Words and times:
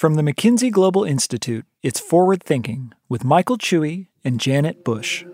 From 0.00 0.14
the 0.14 0.22
McKinsey 0.22 0.70
Global 0.70 1.04
Institute, 1.04 1.66
it's 1.82 2.00
Forward 2.00 2.42
Thinking 2.42 2.94
with 3.10 3.22
Michael 3.22 3.58
Chui 3.58 4.08
and 4.24 4.40
Janet 4.40 4.82
Bush. 4.82 5.26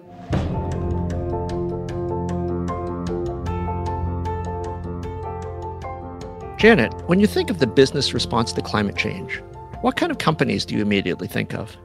Janet, 6.59 6.93
when 7.07 7.21
you 7.21 7.29
think 7.29 7.49
of 7.49 7.61
the 7.61 7.69
business 7.73 8.13
response 8.13 8.53
to 8.55 8.61
climate 8.61 8.97
change, 8.97 9.41
what 9.83 9.95
kind 9.95 10.11
of 10.11 10.19
companies 10.19 10.65
do 10.65 10.75
you 10.75 10.83
immediately 10.83 11.29
think 11.29 11.55
of? 11.55 11.77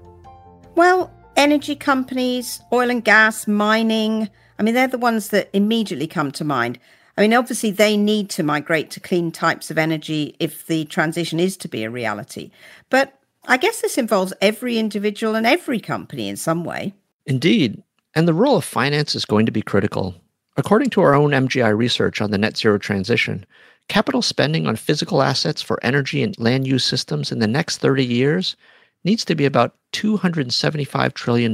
Well, 0.74 1.14
energy 1.36 1.76
companies, 1.76 2.64
oil 2.74 2.90
and 2.90 3.04
gas, 3.04 3.48
mining. 3.48 4.28
I 4.58 4.64
mean, 4.64 4.74
they're 4.74 4.88
the 4.88 4.98
ones 4.98 5.28
that 5.28 5.52
immediately 5.54 6.08
come 6.08 6.32
to 6.32 6.44
mind. 6.44 6.80
I 7.18 7.22
mean, 7.22 7.34
obviously, 7.34 7.72
they 7.72 7.98
need 7.98 8.30
to 8.32 8.44
migrate 8.44 8.90
to 8.92 9.00
clean 9.00 9.32
types 9.32 9.70
of 9.70 9.78
energy 9.78 10.36
if 10.40 10.68
the 10.68 10.86
transition 10.86 11.40
is 11.40 11.58
to 11.58 11.68
be 11.68 11.84
a 11.84 11.90
reality. 11.90 12.52
But 12.90 13.20
I 13.48 13.58
guess 13.58 13.82
this 13.82 13.98
involves 13.98 14.34
every 14.42 14.78
individual 14.78 15.36
and 15.36 15.46
every 15.46 15.80
company 15.80 16.30
in 16.30 16.38
some 16.38 16.64
way. 16.64 16.94
Indeed. 17.26 17.82
And 18.16 18.28
the 18.28 18.34
role 18.34 18.58
of 18.58 18.66
finance 18.66 19.16
is 19.16 19.26
going 19.26 19.46
to 19.46 19.52
be 19.52 19.62
critical. 19.62 20.16
According 20.58 20.90
to 20.92 21.02
our 21.02 21.14
own 21.14 21.32
MGI 21.32 21.76
research 21.76 22.22
on 22.22 22.32
the 22.32 22.38
net 22.38 22.58
zero 22.58 22.78
transition, 22.78 23.46
capital 23.88 24.22
spending 24.22 24.68
on 24.68 24.76
physical 24.76 25.22
assets 25.22 25.62
for 25.62 25.80
energy 25.84 26.22
and 26.22 26.38
land 26.38 26.68
use 26.68 26.84
systems 26.84 27.32
in 27.32 27.40
the 27.40 27.48
next 27.48 27.78
30 27.78 28.06
years 28.06 28.56
needs 29.04 29.26
to 29.26 29.36
be 29.36 29.46
about 29.46 29.76
$275 29.94 31.14
trillion. 31.14 31.54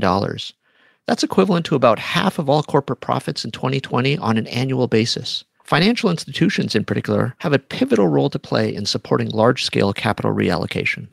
That's 1.08 1.24
equivalent 1.24 1.66
to 1.68 1.76
about 1.76 2.00
half 2.00 2.38
of 2.38 2.50
all 2.50 2.64
corporate 2.64 3.00
profits 3.00 3.46
in 3.46 3.52
2020 3.52 4.18
on 4.18 4.38
an 4.38 4.48
annual 4.48 4.88
basis. 4.88 5.46
Financial 5.64 6.10
institutions, 6.10 6.76
in 6.76 6.84
particular, 6.86 7.34
have 7.40 7.54
a 7.54 7.60
pivotal 7.60 8.08
role 8.08 8.30
to 8.30 8.40
play 8.40 8.74
in 8.74 8.86
supporting 8.86 9.30
large 9.30 9.64
scale 9.64 9.94
capital 9.94 10.34
reallocation. 10.34 11.08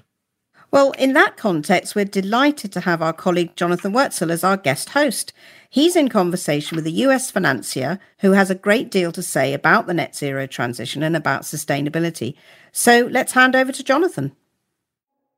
Well, 0.72 0.90
in 0.92 1.12
that 1.12 1.36
context, 1.36 1.94
we're 1.94 2.04
delighted 2.04 2.72
to 2.72 2.80
have 2.80 3.00
our 3.00 3.12
colleague 3.12 3.54
Jonathan 3.54 3.92
Woetzel 3.92 4.30
as 4.30 4.42
our 4.42 4.56
guest 4.56 4.90
host. 4.90 5.32
He's 5.70 5.94
in 5.94 6.08
conversation 6.08 6.74
with 6.74 6.86
a 6.86 6.90
US 6.90 7.30
financier 7.30 8.00
who 8.18 8.32
has 8.32 8.50
a 8.50 8.56
great 8.56 8.90
deal 8.90 9.12
to 9.12 9.22
say 9.22 9.54
about 9.54 9.86
the 9.86 9.94
net 9.94 10.16
zero 10.16 10.48
transition 10.48 11.04
and 11.04 11.16
about 11.16 11.42
sustainability. 11.42 12.34
So 12.72 13.08
let's 13.08 13.32
hand 13.32 13.54
over 13.54 13.70
to 13.70 13.84
Jonathan. 13.84 14.34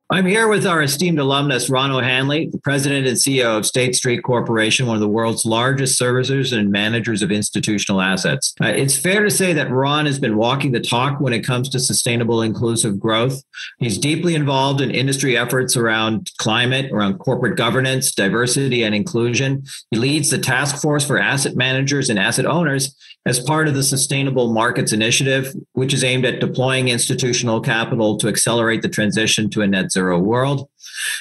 I'm 0.09 0.25
here 0.27 0.47
with 0.47 0.65
our 0.65 0.83
esteemed 0.83 1.19
alumnus, 1.19 1.69
Ron 1.69 1.91
O'Hanley, 1.91 2.47
the 2.47 2.61
president 2.61 3.09
and 3.09 3.17
CEO 3.17 3.59
of 3.59 3.67
State 3.67 3.97
Street 3.97 4.23
Corporation, 4.23 4.87
one 4.87 4.95
of 4.95 5.01
the 5.01 5.09
world's 5.09 5.45
largest 5.45 6.01
servicers 6.01 6.57
and 6.57 6.71
managers 6.71 7.23
of 7.23 7.33
institutional 7.33 8.01
assets. 8.01 8.55
Uh, 8.63 8.69
it's 8.69 8.97
fair 8.97 9.25
to 9.25 9.31
say 9.33 9.53
that 9.53 9.69
Ron 9.69 10.07
has 10.07 10.21
been 10.21 10.37
walking 10.37 10.71
the 10.71 10.79
talk 10.79 11.19
when 11.19 11.33
it 11.33 11.45
comes 11.45 11.69
to 11.71 11.81
sustainable, 11.81 12.41
inclusive 12.41 13.01
growth. 13.01 13.43
He's 13.81 13.99
deeply 13.99 14.37
involved 14.37 14.81
in 14.81 14.93
industry 14.93 15.37
efforts 15.37 15.77
around 15.77 16.31
climate, 16.39 16.93
around 16.93 17.19
corporate 17.19 17.57
governance, 17.57 18.15
diversity, 18.15 18.85
and 18.85 18.95
inclusion. 18.95 19.65
He 19.91 19.99
leads 19.99 20.31
the 20.31 20.39
task 20.39 20.81
force 20.81 21.05
for 21.05 21.19
asset 21.19 21.57
managers 21.57 22.11
and 22.11 22.19
asset 22.19 22.47
owners 22.47 22.95
as 23.27 23.41
part 23.41 23.67
of 23.67 23.75
the 23.75 23.83
Sustainable 23.83 24.53
Markets 24.53 24.93
Initiative, 24.93 25.53
which 25.73 25.93
is 25.93 26.05
aimed 26.05 26.25
at 26.25 26.41
deploying 26.41 26.89
institutional 26.89 27.61
capital 27.61 28.17
to 28.19 28.29
accelerate 28.29 28.83
the 28.83 28.89
transition 28.89 29.51
to 29.51 29.63
a 29.63 29.67
net 29.67 29.91
zero 29.97 30.19
world. 30.19 30.69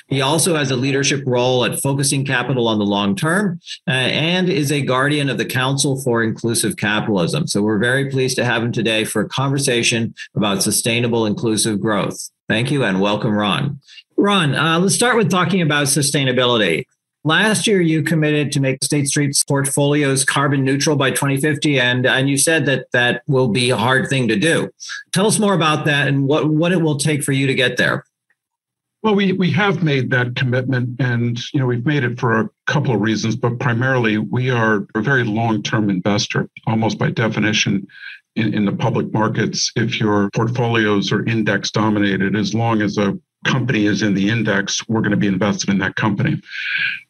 He 0.08 0.22
also 0.22 0.56
has 0.56 0.70
a 0.70 0.76
leadership 0.76 1.24
role 1.26 1.66
at 1.66 1.82
focusing 1.82 2.26
capital 2.26 2.68
on 2.68 2.78
the 2.78 2.86
long 2.86 3.16
term 3.16 3.60
uh, 3.88 3.92
and 3.92 4.50
is 4.50 4.72
a 4.72 4.82
guardian 4.82 5.30
of 5.30 5.38
the 5.38 5.46
Council 5.46 6.02
for 6.02 6.22
Inclusive 6.22 6.76
Capitalism. 6.76 7.48
So 7.48 7.62
we're 7.62 7.80
very 7.80 8.10
pleased 8.10 8.36
to 8.36 8.46
have 8.46 8.62
him 8.62 8.72
today 8.72 9.06
for 9.06 9.22
a 9.22 9.30
conversation 9.30 10.14
about 10.36 10.62
sustainable 10.62 11.26
inclusive 11.26 11.80
growth. 11.80 12.30
Thank 12.50 12.70
you 12.70 12.84
and 12.84 13.02
welcome, 13.02 13.34
Ron. 13.34 13.80
Ron, 14.18 14.56
uh, 14.56 14.80
let's 14.80 14.96
start 14.96 15.18
with 15.18 15.32
talking 15.32 15.62
about 15.62 15.88
sustainability. 15.88 16.86
Last 17.26 17.66
year, 17.66 17.82
you 17.82 18.04
committed 18.04 18.52
to 18.52 18.60
make 18.60 18.84
State 18.84 19.08
Street's 19.08 19.44
portfolios 19.44 20.24
carbon 20.24 20.64
neutral 20.64 20.96
by 20.96 21.10
2050, 21.10 21.80
and, 21.80 22.06
and 22.06 22.30
you 22.30 22.38
said 22.38 22.68
that 22.68 22.86
that 22.94 23.24
will 23.26 23.48
be 23.48 23.72
a 23.72 23.78
hard 23.78 24.10
thing 24.10 24.28
to 24.28 24.36
do. 24.36 24.70
Tell 25.12 25.26
us 25.26 25.40
more 25.40 25.56
about 25.56 25.86
that 25.86 26.08
and 26.08 26.28
what, 26.28 26.48
what 26.50 26.72
it 26.72 26.84
will 26.84 26.98
take 26.98 27.24
for 27.24 27.32
you 27.32 27.48
to 27.48 27.56
get 27.56 27.78
there. 27.78 28.06
Well, 29.06 29.14
we, 29.14 29.34
we 29.34 29.52
have 29.52 29.84
made 29.84 30.10
that 30.10 30.36
commitment, 30.36 31.00
and 31.00 31.40
you 31.54 31.60
know 31.60 31.68
we've 31.68 31.86
made 31.86 32.04
it 32.04 32.20
for 32.20 32.40
a 32.40 32.50
couple 32.66 32.96
of 32.96 33.02
reasons, 33.02 33.36
but 33.36 33.60
primarily 33.60 34.18
we 34.18 34.50
are 34.50 34.88
a 34.96 35.02
very 35.02 35.24
long-term 35.24 35.92
investor, 35.92 36.50
almost 36.66 36.98
by 36.98 37.12
definition. 37.12 37.86
In, 38.36 38.56
in 38.56 38.66
the 38.66 38.72
public 38.72 39.14
markets, 39.14 39.72
if 39.76 40.00
your 40.00 40.32
portfolios 40.32 41.12
are 41.12 41.24
index 41.26 41.70
dominated, 41.70 42.36
as 42.36 42.56
long 42.56 42.82
as 42.82 42.98
a 42.98 43.14
company 43.46 43.86
is 43.86 44.02
in 44.02 44.16
the 44.16 44.28
index, 44.28 44.82
we're 44.90 45.02
going 45.02 45.12
to 45.12 45.18
be 45.18 45.28
invested 45.28 45.70
in 45.70 45.78
that 45.78 45.96
company. 45.96 46.42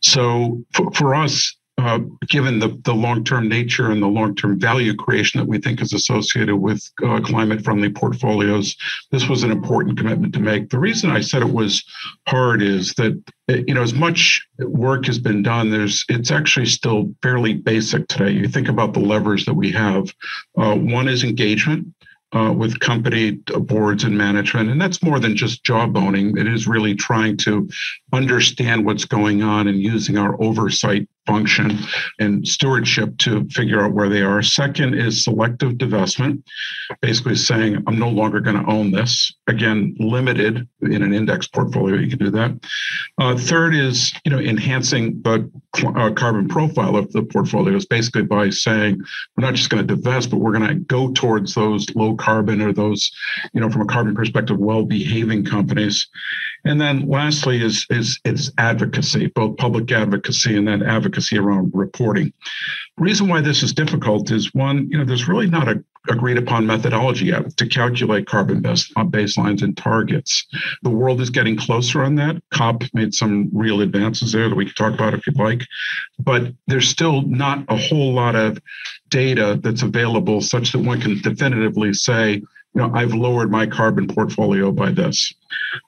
So 0.02 0.66
for, 0.74 0.92
for 0.92 1.16
us, 1.16 1.56
uh, 1.78 2.00
given 2.30 2.60
the, 2.60 2.80
the 2.84 2.94
long-term 2.94 3.50
nature 3.50 3.92
and 3.92 4.02
the 4.02 4.08
long-term 4.08 4.60
value 4.60 4.96
creation 4.96 5.40
that 5.40 5.48
we 5.48 5.58
think 5.58 5.82
is 5.82 5.92
associated 5.92 6.56
with 6.56 6.90
uh, 7.04 7.20
climate-friendly 7.20 7.90
portfolios, 7.90 8.78
this 9.12 9.28
was 9.28 9.44
an 9.44 9.52
important 9.52 9.98
commitment 9.98 10.34
to 10.34 10.40
make. 10.40 10.70
The 10.70 10.80
reason 10.80 11.12
I 11.12 11.20
said 11.20 11.42
it 11.42 11.52
was 11.52 11.84
hard 12.28 12.62
is 12.62 12.94
that 12.94 13.22
you 13.48 13.74
know 13.74 13.84
as 13.84 13.94
much 13.94 14.46
work 14.60 15.06
has 15.06 15.20
been 15.20 15.44
done, 15.44 15.70
there's 15.70 16.06
it's 16.10 16.32
actually 16.32 16.66
still 16.66 17.14
fairly 17.22 17.54
basic 17.54 18.08
today. 18.08 18.32
You 18.32 18.48
think 18.48 18.70
about 18.70 18.94
the 18.94 19.02
levers 19.02 19.46
that 19.46 19.54
we 19.54 19.72
have. 19.72 20.14
Uh, 20.58 20.76
one 20.76 21.08
is 21.08 21.24
engagement 21.24 21.88
uh, 22.36 22.52
with 22.52 22.80
company 22.80 23.32
boards 23.32 24.04
and 24.04 24.18
management. 24.18 24.70
And 24.70 24.82
that's 24.82 25.02
more 25.02 25.20
than 25.20 25.36
just 25.36 25.64
jawboning. 25.64 26.38
It 26.38 26.48
is 26.48 26.68
really 26.68 26.94
trying 26.94 27.38
to 27.38 27.70
understand 28.16 28.86
what's 28.86 29.06
going 29.06 29.44
on 29.44 29.68
and 29.68 29.80
using 29.80 30.18
our 30.18 30.42
oversight 30.42 31.08
function 31.26 31.78
and 32.20 32.48
stewardship 32.48 33.18
to 33.18 33.44
figure 33.50 33.84
out 33.84 33.94
where 33.94 34.10
they 34.10 34.22
are. 34.22 34.44
Second 34.44 34.94
is 34.94 35.24
selective 35.24 35.74
divestment, 35.74 36.44
basically 37.02 37.36
saying, 37.36 37.84
I'm 37.88 37.98
no 37.98 38.10
longer 38.10 38.40
going 38.40 38.64
to 38.64 38.72
own 38.72 38.92
this. 38.92 39.34
Again, 39.48 39.96
limited 40.00 40.68
in 40.82 41.02
an 41.02 41.14
index 41.14 41.48
portfolio, 41.48 41.96
you 41.96 42.10
can 42.10 42.20
do 42.20 42.30
that. 42.32 42.52
Uh, 43.20 43.36
third 43.36 43.74
is, 43.74 44.14
you 44.24 44.32
know, 44.32 44.40
enhancing 44.40 45.20
the 45.24 45.50
uh, 45.84 46.12
carbon 46.12 46.48
profile 46.48 46.96
of 46.96 47.12
the 47.12 47.24
portfolios, 47.24 47.86
basically 47.86 48.24
by 48.24 48.50
saying, 48.52 49.02
we're 49.36 49.46
not 49.46 49.56
just 49.56 49.70
going 49.70 49.86
to 49.86 49.96
divest, 49.96 50.30
but 50.30 50.38
we're 50.38 50.56
going 50.58 50.68
to 50.68 50.76
go 50.76 51.12
towards 51.12 51.56
those 51.56 51.88
low 51.96 52.16
carbon 52.16 52.62
or 52.62 52.72
those, 52.72 53.12
you 53.54 53.62
know, 53.62 53.70
from 53.70 53.82
a 53.82 53.86
carbon 53.86 54.14
perspective, 54.14 54.58
well-behaving 54.58 55.44
companies. 55.44 56.08
And 56.66 56.82
then 56.82 57.08
lastly 57.08 57.62
is, 57.62 57.86
is, 57.90 58.20
is 58.26 58.52
advocacy, 58.58 59.28
both 59.28 59.58
public 59.58 59.92
advocacy 59.92 60.58
and 60.58 60.68
then 60.68 60.84
advocacy 60.84 61.38
around 61.38 61.72
reporting. 61.74 62.34
reason 62.98 63.28
why 63.28 63.42
this 63.42 63.64
is 63.64 63.74
difficult 63.74 64.32
is 64.32 64.54
one, 64.54 64.90
you 64.90 64.98
know, 64.98 65.06
there's 65.06 65.28
really 65.28 65.48
not 65.48 65.68
a 65.68 65.84
agreed 66.10 66.38
upon 66.38 66.66
methodology 66.66 67.26
yet 67.26 67.56
to 67.58 67.68
calculate 67.68 68.28
carbon 68.28 68.66
uh, 68.66 68.74
baselines 69.06 69.62
and 69.62 69.76
targets. 69.78 70.46
The 70.84 70.90
world 70.90 71.22
is 71.22 71.30
getting 71.30 71.58
closer 71.58 72.04
on 72.04 72.16
that. 72.16 72.42
COP 72.52 72.84
made 72.94 73.14
some 73.14 73.50
real 73.54 73.82
advances 73.82 74.32
there 74.32 74.50
that 74.50 74.56
we 74.56 74.66
could 74.66 74.76
talk 74.76 74.94
about 74.94 75.14
if 75.14 75.26
you'd 75.26 75.38
like, 75.38 75.66
but 76.20 76.54
there's 76.68 76.88
still 76.88 77.22
not 77.24 77.64
a 77.70 77.78
whole 77.78 78.14
lot 78.14 78.36
of 78.36 78.60
data 79.10 79.60
that's 79.62 79.82
available 79.82 80.42
such 80.42 80.72
that 80.72 80.80
one 80.80 81.02
can 81.02 81.20
definitively 81.22 81.94
say, 81.94 82.42
you 82.76 82.82
know, 82.82 82.92
I've 82.94 83.14
lowered 83.14 83.50
my 83.50 83.66
carbon 83.66 84.08
portfolio 84.08 84.72
by 84.72 84.92
this. 84.92 85.34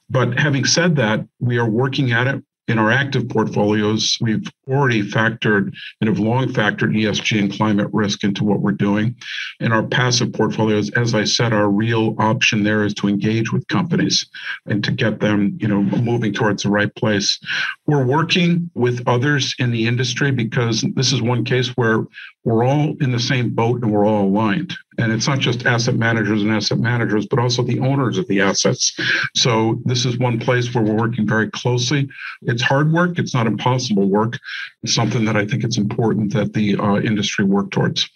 But 0.10 0.40
having 0.40 0.66
said 0.66 0.96
that, 0.96 1.28
we 1.40 1.58
are 1.58 1.70
working 1.70 2.12
at 2.14 2.28
it 2.28 2.44
in 2.68 2.80
our 2.80 2.92
active 2.92 3.30
portfolios, 3.30 4.18
we've 4.20 4.46
already 4.68 5.02
factored 5.02 5.74
and 6.02 6.10
have 6.10 6.20
long 6.20 6.48
factored 6.50 6.94
ESG 6.94 7.40
and 7.40 7.52
climate 7.52 7.88
risk 7.94 8.26
into 8.26 8.44
what 8.44 8.60
we're 8.60 8.74
doing. 8.74 9.16
In 9.62 9.72
our 9.72 9.84
passive 9.84 10.34
portfolios, 10.34 10.90
as 10.92 11.14
I 11.14 11.24
said, 11.24 11.54
our 11.54 11.70
real 11.70 12.16
option 12.20 12.64
there 12.64 12.84
is 12.84 12.94
to 12.96 13.08
engage 13.08 13.54
with 13.54 13.68
companies 13.70 14.28
and 14.66 14.84
to 14.84 14.92
get 14.92 15.22
them, 15.22 15.58
you 15.62 15.68
know, 15.68 15.82
moving 15.82 16.34
towards 16.34 16.64
the 16.64 16.70
right 16.70 16.94
place. 16.96 17.40
We're 17.86 18.06
working 18.06 18.70
with 18.74 19.02
others 19.08 19.56
in 19.60 19.72
the 19.72 19.88
industry 19.88 20.32
because 20.32 20.84
this 20.96 21.14
is 21.14 21.22
one 21.22 21.46
case 21.46 21.70
where 21.78 22.04
we're 22.48 22.64
all 22.64 22.96
in 23.02 23.12
the 23.12 23.20
same 23.20 23.50
boat 23.50 23.84
and 23.84 23.92
we're 23.92 24.06
all 24.06 24.24
aligned. 24.24 24.74
And 24.98 25.12
it's 25.12 25.28
not 25.28 25.40
just 25.40 25.66
asset 25.66 25.96
managers 25.96 26.42
and 26.42 26.50
asset 26.50 26.80
managers, 26.80 27.26
but 27.26 27.40
also 27.40 27.62
the 27.62 27.82
owners 27.82 28.18
of 28.18 28.26
the 28.30 28.40
assets. 28.40 28.98
So 29.36 29.82
this 29.84 30.06
is 30.06 30.18
one 30.18 30.40
place 30.40 30.74
where 30.74 30.82
we're 30.82 30.96
working 30.96 31.28
very 31.28 31.52
closely. 31.52 32.08
It's 32.44 32.62
hard 32.62 32.94
work. 32.94 33.20
It's 33.20 33.34
not 33.34 33.48
impossible 33.48 34.08
work. 34.08 34.40
It's 34.82 34.96
something 34.96 35.26
that 35.26 35.36
I 35.36 35.46
think 35.46 35.66
it's 35.66 35.78
important 35.78 36.32
that 36.36 36.54
the 36.54 36.78
uh, 36.78 37.02
industry 37.02 37.44
work 37.44 37.70
towards. 37.72 38.10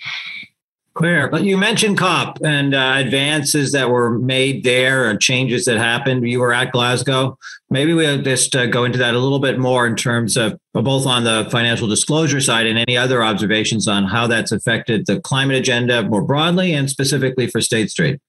Clear. 0.94 1.30
But 1.30 1.46
you 1.46 1.58
mentioned 1.58 1.98
COP 1.98 2.40
and 2.44 2.76
uh, 2.76 2.96
advances 2.98 3.72
that 3.72 3.90
were 3.90 4.20
made 4.20 4.66
there 4.66 5.10
and 5.10 5.22
changes 5.22 5.64
that 5.64 5.78
happened. 5.78 6.28
You 6.28 6.42
were 6.42 6.52
at 6.52 6.74
Glasgow. 6.74 7.38
Maybe 7.70 7.94
we'll 7.94 8.22
just 8.22 8.54
uh, 8.58 8.66
go 8.66 8.84
into 8.84 8.98
that 8.98 9.14
a 9.14 9.20
little 9.20 9.40
bit 9.40 9.58
more 9.58 9.88
in 9.88 9.96
terms 9.96 10.36
of 10.36 10.60
both 10.74 11.06
on 11.06 11.24
the 11.24 11.48
financial 11.50 11.88
disclosure 11.88 12.42
side 12.42 12.68
and 12.68 12.78
any 12.78 12.98
other 12.98 13.24
observations 13.24 13.88
on 13.88 14.04
how 14.04 14.28
that's 14.28 14.52
affected 14.52 15.06
the 15.06 15.22
climate 15.22 15.56
agenda 15.56 16.04
more 16.04 16.24
broadly 16.24 16.74
and 16.74 16.90
specifically 16.90 17.48
for 17.48 17.62
State 17.62 17.90
Street. 17.90 18.20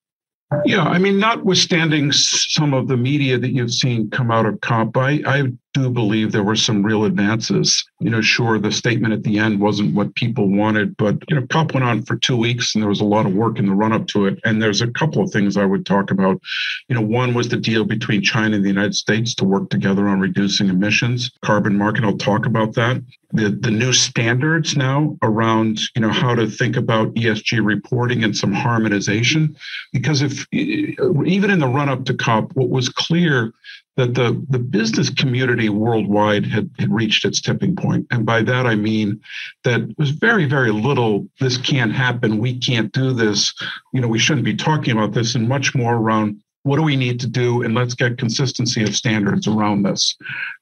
Yeah, 0.65 0.85
I 0.85 0.99
mean, 0.99 1.19
notwithstanding 1.19 2.13
some 2.13 2.75
of 2.75 2.87
the 2.87 2.97
media 2.97 3.39
that 3.39 3.53
you've 3.53 3.73
seen 3.73 4.11
come 4.11 4.31
out 4.31 4.47
of 4.47 4.61
COP, 4.61 4.97
I, 4.97 5.21
I 5.27 5.53
do 5.73 5.91
believe 5.91 6.33
there 6.33 6.43
were 6.43 6.57
some 6.57 6.83
real 6.83 7.05
advances. 7.05 7.85
You 8.01 8.11
know, 8.11 8.21
sure, 8.21 8.59
the 8.59 8.73
statement 8.73 9.15
at 9.15 9.23
the 9.23 9.39
end 9.39 9.61
wasn't 9.61 9.95
what 9.95 10.15
people 10.15 10.49
wanted, 10.49 10.97
but, 10.97 11.17
you 11.29 11.37
know, 11.37 11.47
COP 11.47 11.75
went 11.75 11.87
on 11.87 12.03
for 12.03 12.17
two 12.17 12.37
weeks 12.37 12.75
and 12.75 12.83
there 12.83 12.89
was 12.89 13.01
a 13.01 13.05
lot 13.05 13.27
of 13.27 13.35
work 13.35 13.59
in 13.59 13.67
the 13.67 13.75
run 13.75 13.93
up 13.93 14.07
to 14.09 14.27
it. 14.27 14.39
And 14.45 14.61
there's 14.61 14.83
a 14.83 14.91
couple 14.91 15.23
of 15.23 15.31
things 15.31 15.57
I 15.57 15.65
would 15.65 15.87
talk 15.87 16.11
about. 16.11 16.41
You 16.89 16.95
know, 16.95 17.01
one 17.01 17.35
was 17.35 17.49
the 17.49 17.57
deal 17.57 17.85
between 17.85 18.23
China 18.23 18.57
and 18.57 18.65
the 18.65 18.69
United 18.69 18.95
States 18.95 19.35
to 19.37 19.45
work 19.45 19.71
together 19.71 20.09
on 20.09 20.21
reducing 20.21 20.69
emissions, 20.69 21.31
carbon 21.43 21.77
market. 21.77 22.05
I'll 22.05 22.19
talk 22.19 22.47
about 22.47 22.75
that. 22.75 23.03
The, 23.33 23.49
the 23.49 23.71
new 23.71 23.95
standards 23.95 24.77
now 24.77 25.17
around, 25.23 25.81
you 25.95 26.03
know, 26.03 26.11
how 26.11 26.35
to 26.35 26.51
think 26.51 26.77
about 26.77 27.15
ESG 27.15 27.65
reporting 27.65 28.25
and 28.25 28.37
some 28.37 28.53
harmonization. 28.53 29.57
Because 29.93 30.21
if 30.21 30.47
even 30.53 31.51
in 31.51 31.59
the 31.59 31.69
run 31.69 31.89
up 31.89 32.05
to 32.05 32.15
COP, 32.15 32.55
what 32.55 32.69
was 32.69 32.91
clear 32.91 33.55
that 33.97 34.15
the, 34.15 34.45
the 34.49 34.59
business 34.59 35.11
community 35.11 35.69
worldwide 35.69 36.47
had, 36.47 36.71
had 36.79 36.93
reached 36.93 37.25
its 37.25 37.41
tipping 37.41 37.77
point. 37.77 38.07
And 38.11 38.25
by 38.25 38.43
that, 38.43 38.67
I 38.67 38.75
mean 38.75 39.21
that 39.65 39.83
it 39.83 39.99
was 39.99 40.11
very, 40.11 40.47
very 40.47 40.71
little, 40.71 41.29
this 41.41 41.59
can't 41.59 41.93
happen, 41.93 42.39
we 42.39 42.59
can't 42.59 42.93
do 42.93 43.13
this, 43.13 43.53
you 43.93 44.01
know, 44.01 44.09
we 44.09 44.19
shouldn't 44.19 44.45
be 44.45 44.57
talking 44.57 44.93
about 44.93 45.13
this, 45.13 45.35
and 45.35 45.49
much 45.49 45.75
more 45.75 45.97
around 45.97 46.43
what 46.65 46.77
do 46.77 46.83
we 46.83 46.97
need 46.97 47.19
to 47.21 47.27
do 47.27 47.63
and 47.63 47.75
let's 47.75 47.95
get 47.95 48.19
consistency 48.19 48.83
of 48.83 48.95
standards 48.95 49.47
around 49.47 49.83
this. 49.83 50.17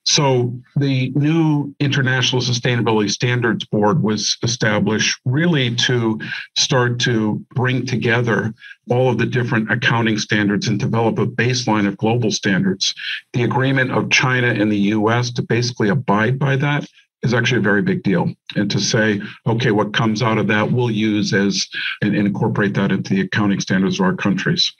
So 0.05 0.59
the 0.77 1.13
new 1.15 1.75
international 1.79 2.41
sustainability 2.41 3.11
standards 3.11 3.65
board 3.67 4.03
was 4.03 4.37
established 4.43 5.21
really 5.25 5.75
to 5.77 6.19
start 6.57 6.99
to 7.01 7.45
bring 7.55 7.85
together 7.85 8.55
all 8.89 9.11
of 9.11 9.19
the 9.19 9.27
different 9.27 9.71
accounting 9.71 10.19
standards 10.19 10.69
and 10.69 10.81
develop 10.81 11.19
a 11.19 11.27
baseline 11.27 11.87
of 11.87 11.99
global 11.99 12.31
standards. 12.31 12.95
The 13.35 13.45
agreement 13.45 13.93
of 13.93 14.11
china 14.11 14.49
and 14.49 14.73
the 14.73 14.79
us 14.79 15.31
to 15.33 15.43
basically 15.43 15.91
abide 15.91 16.39
by 16.39 16.57
that 16.57 16.87
is 17.23 17.35
actually 17.35 17.59
a 17.59 17.63
very 17.63 17.83
big 17.83 18.03
deal. 18.03 18.33
And 18.57 18.71
to 18.71 18.81
say, 18.81 19.21
okay, 19.47 19.71
what 19.71 19.93
comes 19.93 20.23
out 20.23 20.39
of 20.39 20.47
that 20.49 20.73
we'll 20.73 20.91
use 20.91 21.35
as 21.35 21.69
and, 22.01 22.17
incorporate 22.17 22.75
that 22.75 22.91
into 22.91 23.15
the 23.15 23.21
accounting 23.21 23.61
standards 23.61 24.01
of 24.01 24.07
our 24.07 24.17
countries 24.17 24.73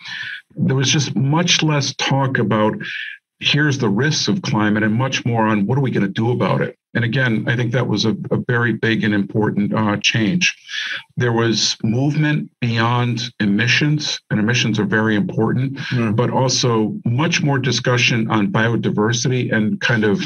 there 0.57 0.77
was 0.77 0.91
just 0.91 1.15
much 1.17 1.63
less 1.63 1.95
talk 1.97 2.39
about 2.39 2.75
here's 3.41 3.79
the 3.79 3.89
risks 3.89 4.29
of 4.29 4.43
climate 4.43 4.83
and 4.83 4.95
much 4.95 5.25
more 5.25 5.47
on 5.47 5.67
what 5.67 5.79
are 5.79 5.81
we 5.81 5.91
going 5.91 6.07
to 6.07 6.13
do 6.13 6.31
about 6.31 6.61
it. 6.61 6.77
And 6.93 7.05
again, 7.05 7.45
I 7.49 7.55
think 7.55 7.73
that 7.73 7.87
was 7.87 8.05
a, 8.05 8.17
a 8.33 8.37
very 8.49 8.73
big 8.73 9.05
and 9.05 9.15
important 9.15 9.73
uh, 9.73 9.97
change. 10.03 10.55
There 11.17 11.33
was 11.33 11.77
movement 11.85 12.51
beyond 12.61 13.33
emissions, 13.39 14.21
and 14.29 14.41
emissions 14.41 14.79
are 14.81 14.85
very 14.85 15.15
important, 15.15 15.75
mm. 15.75 16.17
but 16.17 16.31
also 16.31 16.99
much 17.05 17.43
more 17.43 17.61
discussion 17.61 18.29
on 18.29 18.51
biodiversity 18.51 19.53
and 19.53 19.81
kind 19.81 20.05
of, 20.05 20.21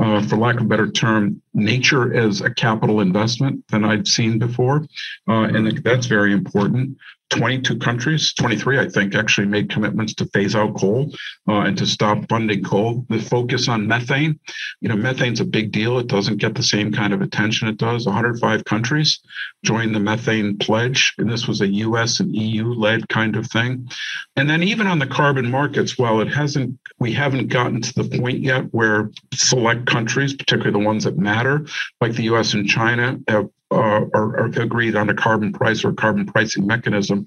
uh, 0.00 0.20
for 0.26 0.36
lack 0.36 0.56
of 0.56 0.62
a 0.62 0.68
better 0.68 0.90
term, 0.90 1.40
nature 1.54 2.12
as 2.12 2.40
a 2.40 2.52
capital 2.52 3.00
investment 3.00 3.64
than 3.68 3.84
I'd 3.84 4.08
seen 4.08 4.38
before. 4.38 4.84
Uh, 5.28 5.42
and 5.44 5.78
that's 5.84 6.06
very 6.06 6.32
important. 6.32 6.98
22 7.30 7.78
countries, 7.78 8.32
23, 8.34 8.78
I 8.78 8.88
think, 8.88 9.14
actually 9.14 9.46
made 9.46 9.70
commitments 9.70 10.14
to 10.14 10.26
phase 10.26 10.54
out 10.54 10.76
coal 10.76 11.12
uh, 11.48 11.60
and 11.60 11.78
to 11.78 11.86
stop 11.86 12.28
funding 12.28 12.62
coal. 12.62 13.06
The 13.08 13.20
focus 13.20 13.68
on 13.68 13.86
methane, 13.86 14.38
you 14.80 14.88
know, 14.88 14.96
methane's 14.96 15.40
a 15.40 15.44
big 15.44 15.72
deal. 15.72 15.98
It 15.98 16.08
doesn't 16.08 16.38
get 16.38 16.54
the 16.54 16.62
same 16.62 16.92
kind 16.92 17.12
of 17.12 17.22
attention 17.22 17.68
it 17.68 17.78
does. 17.78 18.06
105 18.06 18.64
countries 18.64 19.20
joined 19.64 19.94
the 19.94 20.00
methane 20.00 20.58
pledge, 20.58 21.14
and 21.18 21.30
this 21.30 21.46
was 21.46 21.60
a 21.60 21.68
US 21.68 22.20
and 22.20 22.34
EU 22.34 22.72
led 22.74 23.08
kind 23.08 23.36
of 23.36 23.46
thing. 23.46 23.88
And 24.36 24.50
then 24.50 24.62
even 24.62 24.86
on 24.86 24.98
the 24.98 25.06
carbon 25.06 25.50
markets, 25.50 25.96
while 25.98 26.20
it 26.20 26.28
hasn't, 26.28 26.78
we 26.98 27.12
haven't 27.12 27.48
gotten 27.48 27.80
to 27.80 27.94
the 27.94 28.18
point 28.18 28.40
yet 28.40 28.64
where 28.72 29.10
select 29.32 29.86
countries, 29.86 30.34
particularly 30.34 30.72
the 30.72 30.86
ones 30.86 31.04
that 31.04 31.16
matter, 31.16 31.66
like 32.00 32.12
the 32.12 32.24
US 32.24 32.54
and 32.54 32.68
China, 32.68 33.18
have 33.28 33.48
uh, 33.72 34.04
are, 34.14 34.40
are, 34.40 34.46
agreed 34.46 34.96
on 34.96 35.08
a 35.08 35.14
carbon 35.14 35.52
price 35.52 35.84
or 35.84 35.92
carbon 35.92 36.26
pricing 36.26 36.66
mechanism. 36.66 37.26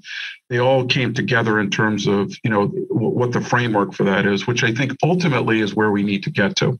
They 0.49 0.59
all 0.59 0.85
came 0.85 1.13
together 1.13 1.59
in 1.59 1.69
terms 1.69 2.05
of 2.05 2.33
you 2.43 2.49
know 2.49 2.67
what 2.89 3.31
the 3.31 3.41
framework 3.41 3.93
for 3.93 4.03
that 4.03 4.25
is, 4.25 4.45
which 4.45 4.63
I 4.63 4.73
think 4.73 4.93
ultimately 5.03 5.61
is 5.61 5.73
where 5.73 5.91
we 5.91 6.03
need 6.03 6.23
to 6.23 6.31
get 6.31 6.55
to. 6.57 6.77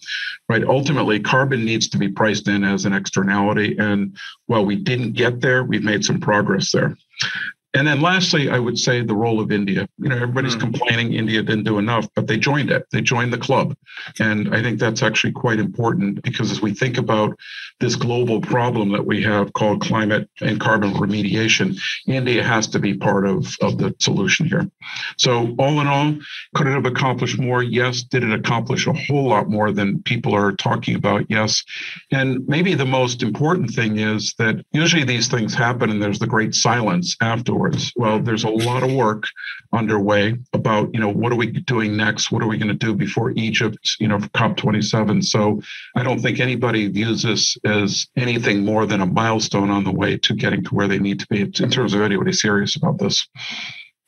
Right, 0.49 0.63
ultimately, 0.63 1.19
carbon 1.19 1.63
needs 1.63 1.87
to 1.89 1.97
be 1.97 2.09
priced 2.09 2.47
in 2.47 2.63
as 2.63 2.85
an 2.85 2.93
externality, 2.93 3.77
and 3.77 4.17
while 4.47 4.65
we 4.65 4.75
didn't 4.75 5.13
get 5.13 5.39
there, 5.39 5.63
we've 5.63 5.83
made 5.83 6.03
some 6.03 6.19
progress 6.19 6.71
there. 6.71 6.97
And 7.75 7.87
then 7.87 8.01
lastly, 8.01 8.49
I 8.49 8.59
would 8.59 8.77
say 8.77 9.01
the 9.01 9.15
role 9.15 9.39
of 9.39 9.51
India. 9.51 9.87
You 9.97 10.09
know, 10.09 10.15
everybody's 10.15 10.55
mm. 10.55 10.59
complaining 10.59 11.13
India 11.13 11.41
didn't 11.41 11.63
do 11.63 11.79
enough, 11.79 12.07
but 12.15 12.27
they 12.27 12.37
joined 12.37 12.69
it. 12.69 12.85
They 12.91 13.01
joined 13.01 13.33
the 13.33 13.37
club. 13.37 13.75
And 14.19 14.53
I 14.53 14.61
think 14.61 14.79
that's 14.79 15.01
actually 15.01 15.33
quite 15.33 15.59
important 15.59 16.21
because 16.21 16.51
as 16.51 16.61
we 16.61 16.73
think 16.73 16.99
about 16.99 17.37
this 17.79 17.95
global 17.95 18.41
problem 18.41 18.91
that 18.91 19.05
we 19.05 19.23
have 19.23 19.53
called 19.53 19.81
climate 19.81 20.29
and 20.39 20.59
carbon 20.59 20.93
remediation, 20.93 21.75
India 22.05 22.43
has 22.43 22.67
to 22.67 22.79
be 22.79 22.93
part 22.93 23.25
of, 23.25 23.55
of 23.61 23.79
the 23.79 23.95
solution 23.99 24.45
here. 24.45 24.69
So 25.17 25.55
all 25.57 25.81
in 25.81 25.87
all, 25.87 26.15
could 26.53 26.67
it 26.67 26.73
have 26.73 26.85
accomplished 26.85 27.39
more? 27.39 27.63
Yes. 27.63 28.03
Did 28.03 28.23
it 28.23 28.33
accomplish 28.33 28.85
a 28.85 28.93
whole 28.93 29.27
lot 29.27 29.49
more 29.49 29.71
than 29.71 30.03
people 30.03 30.35
are 30.35 30.51
talking 30.51 30.95
about? 30.95 31.25
Yes. 31.27 31.63
And 32.11 32.47
maybe 32.47 32.75
the 32.75 32.85
most 32.85 33.23
important 33.23 33.71
thing 33.71 33.97
is 33.97 34.35
that 34.37 34.63
usually 34.71 35.03
these 35.03 35.27
things 35.27 35.55
happen 35.55 35.89
and 35.89 36.01
there's 36.01 36.19
the 36.19 36.27
great 36.27 36.53
silence 36.53 37.17
afterwards 37.19 37.62
well, 37.95 38.19
there's 38.19 38.43
a 38.43 38.49
lot 38.49 38.83
of 38.83 38.91
work 38.91 39.25
underway 39.71 40.35
about, 40.53 40.93
you 40.93 40.99
know, 40.99 41.09
what 41.09 41.31
are 41.31 41.35
we 41.35 41.47
doing 41.47 41.95
next? 41.97 42.31
What 42.31 42.43
are 42.43 42.47
we 42.47 42.57
going 42.57 42.67
to 42.67 42.73
do 42.73 42.93
before 42.93 43.31
Egypt, 43.31 43.97
you 43.99 44.07
know, 44.07 44.19
COP27? 44.19 45.23
So 45.23 45.61
I 45.95 46.03
don't 46.03 46.19
think 46.19 46.39
anybody 46.39 46.87
views 46.87 47.23
this 47.23 47.57
as 47.65 48.07
anything 48.15 48.65
more 48.65 48.85
than 48.85 49.01
a 49.01 49.05
milestone 49.05 49.69
on 49.69 49.83
the 49.83 49.91
way 49.91 50.17
to 50.17 50.33
getting 50.33 50.63
to 50.63 50.75
where 50.75 50.87
they 50.87 50.99
need 50.99 51.19
to 51.19 51.27
be 51.27 51.41
in 51.41 51.51
terms 51.51 51.93
of 51.93 52.01
anybody 52.01 52.33
serious 52.33 52.75
about 52.75 52.99
this. 52.99 53.27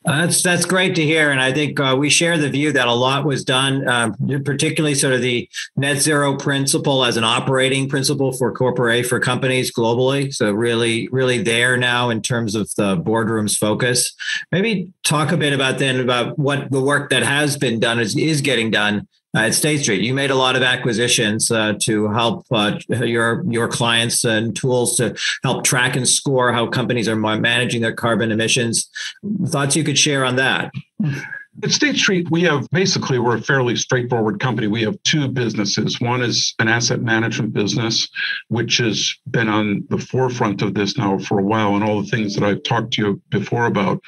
Uh, 0.06 0.24
that's 0.24 0.40
that's 0.40 0.64
great 0.64 0.94
to 0.94 1.02
hear, 1.02 1.32
and 1.32 1.40
I 1.40 1.52
think 1.52 1.80
uh, 1.80 1.96
we 1.98 2.10
share 2.10 2.38
the 2.38 2.48
view 2.48 2.70
that 2.72 2.86
a 2.86 2.92
lot 2.92 3.24
was 3.24 3.44
done, 3.44 3.88
um, 3.88 4.14
particularly 4.44 4.94
sort 4.94 5.14
of 5.14 5.20
the 5.20 5.48
net 5.76 5.98
zero 5.98 6.36
principle 6.36 7.04
as 7.04 7.16
an 7.16 7.24
operating 7.24 7.88
principle 7.88 8.32
for 8.32 8.52
corporate 8.52 9.06
for 9.06 9.18
companies 9.18 9.72
globally. 9.72 10.32
So 10.32 10.52
really, 10.52 11.08
really 11.08 11.42
there 11.42 11.76
now 11.76 12.10
in 12.10 12.22
terms 12.22 12.54
of 12.54 12.70
the 12.76 12.94
boardroom's 12.96 13.56
focus. 13.56 14.14
Maybe 14.52 14.92
talk 15.02 15.32
a 15.32 15.36
bit 15.36 15.52
about 15.52 15.80
then 15.80 15.98
about 15.98 16.38
what 16.38 16.70
the 16.70 16.80
work 16.80 17.10
that 17.10 17.24
has 17.24 17.56
been 17.56 17.80
done 17.80 17.98
is 17.98 18.16
is 18.16 18.40
getting 18.42 18.70
done 18.70 19.08
at 19.36 19.54
State 19.54 19.82
Street. 19.82 20.02
You 20.02 20.14
made 20.14 20.30
a 20.30 20.34
lot 20.34 20.56
of 20.56 20.62
acquisitions 20.62 21.50
uh, 21.50 21.74
to 21.82 22.08
help 22.08 22.46
uh, 22.50 22.78
your 22.88 23.44
your 23.46 23.68
clients 23.68 24.24
and 24.24 24.56
tools 24.56 24.96
to 24.96 25.14
help 25.44 25.64
track 25.64 25.94
and 25.96 26.08
score 26.08 26.52
how 26.52 26.66
companies 26.66 27.08
are 27.08 27.16
managing 27.16 27.82
their 27.82 27.94
carbon 27.94 28.32
emissions. 28.32 28.88
Thoughts 29.46 29.76
you 29.76 29.84
could 29.84 29.98
share 29.98 30.24
on 30.24 30.36
that? 30.36 30.72
At 31.62 31.70
State 31.70 31.96
Street, 31.96 32.30
we 32.30 32.42
have 32.42 32.68
basically, 32.70 33.18
we're 33.18 33.36
a 33.36 33.42
fairly 33.42 33.76
straightforward 33.76 34.40
company. 34.40 34.66
We 34.66 34.82
have 34.82 35.02
two 35.04 35.26
businesses. 35.26 35.98
One 36.00 36.20
is 36.20 36.54
an 36.58 36.68
asset 36.68 37.00
management 37.00 37.54
business, 37.54 38.08
which 38.48 38.76
has 38.76 39.10
been 39.30 39.48
on 39.48 39.84
the 39.88 39.96
forefront 39.96 40.60
of 40.60 40.74
this 40.74 40.98
now 40.98 41.18
for 41.18 41.38
a 41.38 41.42
while, 41.42 41.74
and 41.74 41.82
all 41.82 42.02
the 42.02 42.08
things 42.08 42.34
that 42.34 42.44
I've 42.44 42.62
talked 42.62 42.92
to 42.94 43.02
you 43.02 43.22
before 43.30 43.66
about. 43.66 44.02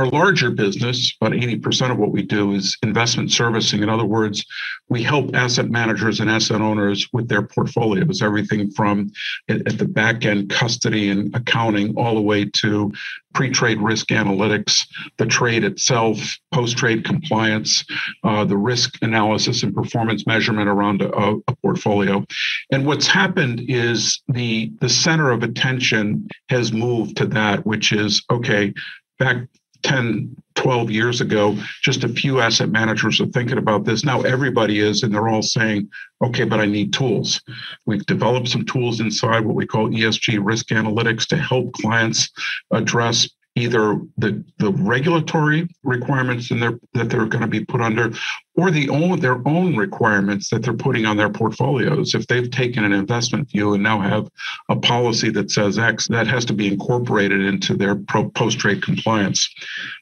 Our 0.00 0.06
larger 0.06 0.50
business, 0.50 1.14
about 1.20 1.32
80% 1.32 1.90
of 1.90 1.98
what 1.98 2.10
we 2.10 2.22
do 2.22 2.54
is 2.54 2.74
investment 2.82 3.30
servicing. 3.30 3.82
In 3.82 3.90
other 3.90 4.06
words, 4.06 4.42
we 4.88 5.02
help 5.02 5.36
asset 5.36 5.68
managers 5.68 6.20
and 6.20 6.30
asset 6.30 6.62
owners 6.62 7.06
with 7.12 7.28
their 7.28 7.42
portfolios, 7.42 8.22
everything 8.22 8.70
from 8.70 9.10
at, 9.50 9.76
the 9.76 9.84
back 9.84 10.24
end 10.24 10.48
custody 10.48 11.10
and 11.10 11.36
accounting 11.36 11.94
all 11.98 12.14
the 12.14 12.20
way 12.22 12.46
to 12.46 12.90
pre-trade 13.34 13.78
risk 13.82 14.06
analytics, 14.06 14.86
the 15.18 15.26
trade 15.26 15.64
itself, 15.64 16.18
post-trade 16.50 17.04
compliance, 17.04 17.84
uh, 18.24 18.42
the 18.42 18.56
risk 18.56 18.96
analysis 19.02 19.62
and 19.62 19.74
performance 19.74 20.26
measurement 20.26 20.70
around 20.70 21.02
a, 21.02 21.12
a, 21.46 21.56
portfolio. 21.56 22.24
And 22.72 22.86
what's 22.86 23.06
happened 23.06 23.64
is 23.68 24.22
the 24.28 24.72
the 24.80 24.88
center 24.88 25.30
of 25.30 25.42
attention 25.42 26.26
has 26.48 26.72
moved 26.72 27.18
to 27.18 27.26
that, 27.26 27.66
which 27.66 27.92
is 27.92 28.24
okay. 28.30 28.72
Back 29.18 29.46
10, 29.82 30.36
12 30.54 30.90
years 30.90 31.20
ago, 31.20 31.56
just 31.82 32.04
a 32.04 32.08
few 32.08 32.40
asset 32.40 32.70
managers 32.70 33.20
are 33.20 33.26
thinking 33.26 33.58
about 33.58 33.84
this. 33.84 34.04
Now 34.04 34.20
everybody 34.22 34.80
is, 34.80 35.02
and 35.02 35.14
they're 35.14 35.28
all 35.28 35.42
saying, 35.42 35.88
okay, 36.22 36.44
but 36.44 36.60
I 36.60 36.66
need 36.66 36.92
tools. 36.92 37.40
We've 37.86 38.04
developed 38.06 38.48
some 38.48 38.64
tools 38.64 39.00
inside 39.00 39.44
what 39.44 39.56
we 39.56 39.66
call 39.66 39.88
ESG 39.88 40.38
risk 40.42 40.68
analytics 40.68 41.26
to 41.28 41.36
help 41.36 41.72
clients 41.72 42.30
address 42.70 43.28
either 43.56 44.00
the, 44.16 44.44
the 44.58 44.72
regulatory 44.72 45.68
requirements 45.82 46.50
in 46.50 46.60
their, 46.60 46.78
that 46.94 47.10
they're 47.10 47.26
going 47.26 47.42
to 47.42 47.48
be 47.48 47.64
put 47.64 47.80
under 47.80 48.12
or 48.60 48.70
the 48.70 48.90
own 48.90 49.20
their 49.20 49.40
own 49.48 49.74
requirements 49.74 50.50
that 50.50 50.62
they're 50.62 50.74
putting 50.74 51.06
on 51.06 51.16
their 51.16 51.30
portfolios. 51.30 52.14
If 52.14 52.26
they've 52.26 52.50
taken 52.50 52.84
an 52.84 52.92
investment 52.92 53.50
view 53.50 53.72
and 53.72 53.82
now 53.82 54.00
have 54.00 54.28
a 54.68 54.76
policy 54.76 55.30
that 55.30 55.50
says 55.50 55.78
X, 55.78 56.08
that 56.08 56.26
has 56.26 56.44
to 56.46 56.52
be 56.52 56.66
incorporated 56.66 57.40
into 57.40 57.74
their 57.74 57.96
post 57.96 58.58
trade 58.58 58.82
compliance. 58.82 59.48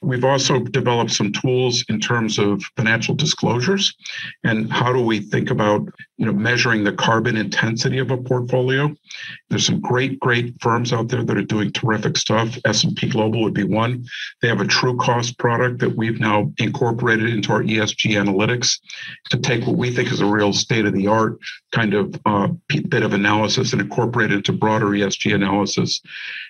We've 0.02 0.24
also 0.24 0.58
developed 0.58 1.12
some 1.12 1.32
tools 1.32 1.84
in 1.88 2.00
terms 2.00 2.38
of 2.38 2.62
financial 2.76 3.14
disclosures 3.14 3.94
and 4.42 4.72
how 4.72 4.92
do 4.92 5.02
we 5.04 5.20
think 5.20 5.50
about 5.50 5.88
you 6.16 6.26
know 6.26 6.32
measuring 6.32 6.82
the 6.82 6.92
carbon 6.92 7.36
intensity 7.36 7.98
of 7.98 8.10
a 8.10 8.16
portfolio. 8.16 8.92
There's 9.48 9.66
some 9.66 9.80
great 9.80 10.18
great 10.18 10.60
firms 10.60 10.92
out 10.92 11.08
there 11.08 11.22
that 11.22 11.36
are 11.36 11.42
doing 11.42 11.70
terrific 11.72 12.16
stuff. 12.16 12.58
S&P 12.64 13.08
Global 13.08 13.42
would 13.42 13.54
be 13.54 13.64
one. 13.64 14.04
They 14.42 14.48
have 14.48 14.60
a 14.60 14.66
true 14.66 14.96
cost 14.96 15.38
product 15.38 15.78
that 15.78 15.96
we've 15.96 16.18
now 16.18 16.52
incorporated 16.58 17.30
into 17.30 17.52
our 17.52 17.62
ESG 17.62 18.16
analytics 18.16 18.47
to 18.48 19.38
take 19.38 19.66
what 19.66 19.76
we 19.76 19.94
think 19.94 20.10
is 20.10 20.20
a 20.20 20.26
real 20.26 20.52
state 20.52 20.86
of 20.86 20.94
the 20.94 21.06
art 21.06 21.38
kind 21.72 21.94
of 21.94 22.18
uh, 22.24 22.48
bit 22.88 23.02
of 23.02 23.12
analysis 23.12 23.72
and 23.72 23.82
incorporate 23.82 24.32
it 24.32 24.36
into 24.36 24.52
broader 24.52 24.86
ESG 24.86 25.34
analysis. 25.34 26.00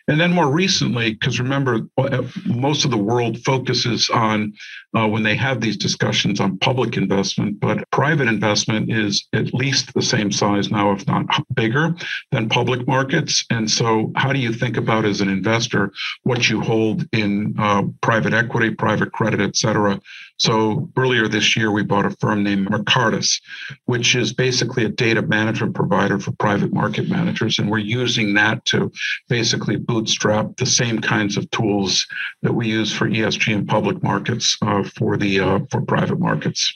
And 0.07 0.21
then 0.21 0.33
more 0.33 0.51
recently, 0.51 1.15
because 1.15 1.41
remember, 1.41 1.81
uh, 1.99 2.23
most 2.47 2.85
of 2.85 2.91
the 2.91 2.97
world 2.97 3.43
focuses 3.45 4.09
on 4.11 4.55
uh, 4.97 5.07
when 5.07 5.23
they 5.23 5.35
have 5.35 5.61
these 5.61 5.77
discussions 5.77 6.41
on 6.41 6.59
public 6.59 6.97
investment, 6.97 7.61
but 7.61 7.85
private 7.91 8.29
investment 8.29 8.91
is 8.91 9.27
at 9.35 9.53
least 9.53 9.93
the 9.93 10.03
same 10.03 10.33
size 10.33 10.71
now, 10.71 10.93
if 10.93 11.07
not 11.07 11.27
bigger 11.55 11.95
than 12.31 12.49
public 12.49 12.87
markets. 12.87 13.45
And 13.51 13.71
so, 13.71 14.13
how 14.17 14.33
do 14.33 14.39
you 14.39 14.53
think 14.53 14.77
about 14.77 15.05
as 15.05 15.21
an 15.21 15.29
investor 15.29 15.93
what 16.23 16.49
you 16.49 16.61
hold 16.61 17.07
in 17.13 17.55
uh, 17.59 17.83
private 18.01 18.33
equity, 18.33 18.71
private 18.71 19.13
credit, 19.13 19.41
et 19.41 19.57
cetera? 19.57 20.01
So 20.39 20.89
earlier 20.97 21.27
this 21.27 21.57
year, 21.57 21.71
we 21.73 21.83
bought 21.83 22.07
a 22.07 22.11
firm 22.11 22.43
named 22.43 22.69
Mercatus, 22.69 23.41
which 23.87 24.15
is 24.15 24.33
basically 24.33 24.85
a 24.85 24.89
data 24.89 25.23
management 25.23 25.75
provider 25.75 26.19
for 26.19 26.33
private 26.33 26.73
market 26.73 27.09
managers. 27.09 27.59
And 27.59 27.71
we're 27.71 27.79
using 27.79 28.35
that 28.35 28.65
to 28.67 28.91
basically 29.29 29.77
bootstrap 29.77 30.57
the 30.57 30.67
same 30.67 31.01
kinds 31.01 31.37
of 31.37 31.51
tools 31.51 32.07
that 32.43 32.53
we 32.55 32.69
use 32.69 32.93
for 32.93 33.09
ESG 33.09 33.55
and 33.55 33.69
public 33.69 34.03
markets 34.03 34.57
uh, 34.63 34.85
for 34.97 35.17
the 35.17 35.41
uh, 35.41 35.59
for 35.71 35.81
private 35.83 36.21
markets. 36.21 36.73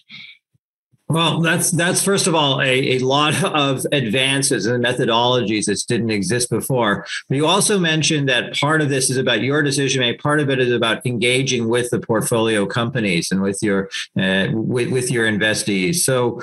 Well, 1.13 1.41
that's 1.41 1.71
that's 1.71 2.03
first 2.03 2.27
of 2.27 2.35
all 2.35 2.63
a, 2.63 2.97
a 2.97 2.99
lot 3.01 3.45
of 3.55 3.85
advances 3.93 4.65
and 4.65 4.83
methodologies 4.83 5.67
that 5.67 5.83
didn't 5.87 6.11
exist 6.11 6.49
before. 6.49 7.07
But 7.29 7.37
you 7.37 7.47
also 7.47 7.79
mentioned 7.79 8.31
that 8.31 8.55
part 8.55 8.81
of 8.81 8.89
this 8.89 9.11
is 9.11 9.19
about 9.19 9.43
your 9.43 9.63
decision 9.63 10.01
making. 10.01 10.21
Part 10.21 10.41
of 10.41 10.49
it 10.49 10.59
is 10.59 10.73
about 10.73 11.05
engaging 11.05 11.69
with 11.69 11.91
the 11.91 12.01
portfolio 12.01 12.65
companies 12.65 13.31
and 13.31 13.43
with 13.43 13.63
your 13.63 13.91
uh, 14.19 14.49
with, 14.53 14.91
with 14.91 15.11
your 15.11 15.31
investees. 15.31 15.97
So 15.97 16.41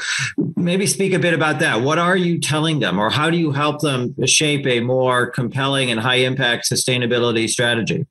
maybe 0.55 0.85
speak 0.85 1.13
a 1.13 1.19
bit 1.19 1.33
about 1.33 1.59
that. 1.59 1.81
What 1.81 1.97
are 1.97 2.17
you 2.17 2.39
telling 2.39 2.79
them, 2.79 2.99
or 2.99 3.09
how 3.09 3.31
do 3.31 3.38
you 3.38 3.51
help 3.51 3.81
them 3.81 4.13
shape 4.27 4.67
a 4.67 4.81
more 4.81 5.31
compelling 5.31 5.89
and 5.89 5.99
high 5.99 6.21
impact 6.29 6.69
sustainability 6.69 7.49
strategy? 7.49 8.05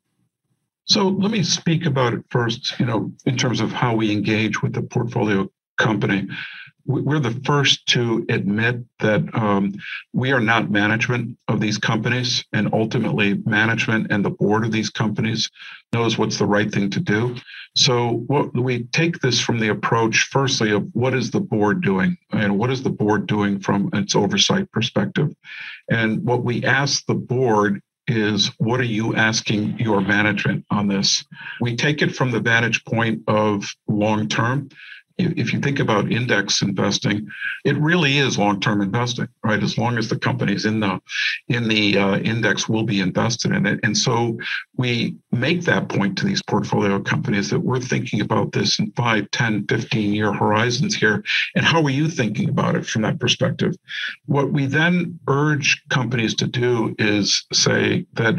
So 0.86 1.08
let 1.08 1.30
me 1.30 1.42
speak 1.42 1.86
about 1.86 2.14
it 2.14 2.24
first, 2.30 2.80
you 2.80 2.86
know, 2.86 3.12
in 3.26 3.36
terms 3.36 3.60
of 3.60 3.70
how 3.70 3.94
we 3.94 4.10
engage 4.10 4.62
with 4.62 4.72
the 4.72 4.82
portfolio 4.82 5.48
company. 5.78 6.28
We're 6.88 7.20
the 7.20 7.38
first 7.44 7.85
to 7.88 8.25
admit 8.30 8.82
that 9.00 9.23
um, 9.35 9.75
we 10.14 10.32
are 10.32 10.40
not 10.40 10.70
management 10.70 11.37
of 11.47 11.61
these 11.61 11.76
companies, 11.76 12.47
and 12.54 12.73
ultimately, 12.73 13.35
management 13.44 14.06
and 14.11 14.25
the 14.25 14.30
board 14.30 14.64
of 14.64 14.73
these 14.73 14.88
companies 14.88 15.50
knows 15.92 16.16
what's 16.16 16.38
the 16.38 16.47
right 16.47 16.73
thing 16.73 16.88
to 16.90 17.00
do. 17.00 17.37
So, 17.76 18.25
what 18.26 18.56
we 18.56 18.85
take 18.85 19.20
this 19.20 19.38
from 19.38 19.58
the 19.58 19.68
approach, 19.68 20.28
firstly, 20.32 20.70
of 20.70 20.88
what 20.94 21.12
is 21.12 21.30
the 21.30 21.40
board 21.40 21.82
doing, 21.82 22.16
and 22.32 22.58
what 22.58 22.70
is 22.70 22.82
the 22.82 22.90
board 22.90 23.26
doing 23.26 23.61
from 23.61 23.90
its 23.92 24.16
oversight 24.16 24.73
perspective, 24.73 25.35
and 25.90 26.25
what 26.25 26.42
we 26.42 26.64
ask 26.64 27.04
the 27.04 27.14
board 27.14 27.82
is 28.06 28.50
what 28.56 28.80
are 28.80 28.85
you 28.85 29.14
asking 29.14 29.78
your 29.78 30.00
management 30.00 30.64
on 30.70 30.88
this? 30.88 31.23
We 31.61 31.76
take 31.76 32.00
it 32.00 32.16
from 32.16 32.30
the 32.30 32.40
vantage 32.40 32.85
point 32.85 33.23
of 33.28 33.64
long 33.87 34.28
term 34.28 34.70
if 35.18 35.52
you 35.52 35.58
think 35.58 35.80
about 35.80 36.12
index 36.12 36.62
investing, 36.62 37.28
it 37.64 37.76
really 37.78 38.18
is 38.18 38.38
long-term 38.38 38.80
investing, 38.80 39.28
right? 39.42 39.62
As 39.62 39.76
long 39.76 39.98
as 39.98 40.08
the 40.08 40.18
company's 40.18 40.64
in 40.64 40.80
the 40.80 41.00
in 41.48 41.68
the 41.68 41.98
uh, 41.98 42.18
index, 42.18 42.68
will 42.68 42.84
be 42.84 43.00
invested 43.00 43.52
in 43.52 43.66
it. 43.66 43.80
And 43.82 43.96
so 43.96 44.38
we 44.76 45.16
make 45.32 45.62
that 45.62 45.88
point 45.88 46.16
to 46.18 46.25
these 46.25 46.42
portfolio 46.42 47.00
companies 47.00 47.50
that 47.50 47.60
we're 47.60 47.80
thinking 47.80 48.20
about 48.20 48.52
this 48.52 48.78
in 48.78 48.92
5, 48.92 49.30
10, 49.30 49.66
15 49.66 50.14
year 50.14 50.32
horizons 50.32 50.94
here. 50.94 51.25
And 51.54 51.64
how 51.64 51.82
are 51.82 51.90
you 51.90 52.08
thinking 52.08 52.48
about 52.48 52.76
it 52.76 52.87
from 52.87 53.02
that 53.02 53.18
perspective? 53.18 53.75
What 54.26 54.52
we 54.52 54.66
then 54.66 55.18
urge 55.26 55.82
companies 55.88 56.34
to 56.37 56.46
do 56.46 56.94
is 56.98 57.44
say 57.52 58.06
that 58.14 58.37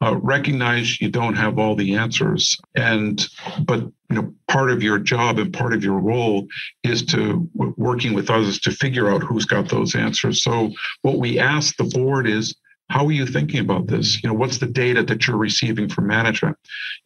uh, 0.00 0.16
recognize 0.16 1.00
you 1.00 1.10
don't 1.10 1.34
have 1.34 1.58
all 1.58 1.74
the 1.74 1.96
answers 1.96 2.56
and 2.76 3.26
but 3.64 3.90
you 4.10 4.16
know 4.16 4.34
part 4.48 4.70
of 4.70 4.82
your 4.82 4.98
job 4.98 5.38
and 5.38 5.52
part 5.52 5.72
of 5.72 5.84
your 5.84 5.98
role 5.98 6.46
is 6.82 7.04
to 7.06 7.48
working 7.54 8.12
with 8.12 8.28
others 8.28 8.58
to 8.60 8.72
figure 8.72 9.08
out 9.10 9.22
who's 9.22 9.44
got 9.44 9.68
those 9.68 9.94
answers. 9.94 10.42
So 10.42 10.72
what 11.02 11.18
we 11.18 11.38
ask 11.38 11.76
the 11.76 11.84
board 11.84 12.28
is 12.28 12.54
how 12.90 13.06
are 13.06 13.12
you 13.12 13.24
thinking 13.24 13.60
about 13.60 13.86
this? 13.86 14.20
You 14.22 14.28
know, 14.28 14.34
what's 14.34 14.58
the 14.58 14.66
data 14.66 15.04
that 15.04 15.26
you're 15.26 15.36
receiving 15.36 15.88
from 15.88 16.08
management? 16.08 16.56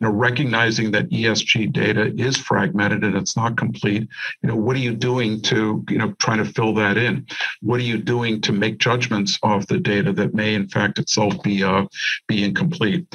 You 0.00 0.06
know, 0.06 0.14
recognizing 0.14 0.90
that 0.92 1.10
ESG 1.10 1.72
data 1.72 2.12
is 2.16 2.38
fragmented 2.38 3.04
and 3.04 3.14
it's 3.14 3.36
not 3.36 3.58
complete. 3.58 4.08
You 4.42 4.48
know, 4.48 4.56
what 4.56 4.76
are 4.76 4.80
you 4.80 4.94
doing 4.94 5.42
to, 5.42 5.84
you 5.90 5.98
know, 5.98 6.12
trying 6.12 6.38
to 6.38 6.50
fill 6.52 6.72
that 6.74 6.96
in? 6.96 7.26
What 7.60 7.80
are 7.80 7.84
you 7.84 7.98
doing 7.98 8.40
to 8.42 8.52
make 8.52 8.78
judgments 8.78 9.38
of 9.42 9.66
the 9.66 9.78
data 9.78 10.12
that 10.14 10.32
may, 10.32 10.54
in 10.54 10.68
fact, 10.68 10.98
itself 10.98 11.34
be 11.42 11.62
uh, 11.62 11.84
be 12.28 12.42
incomplete? 12.42 13.06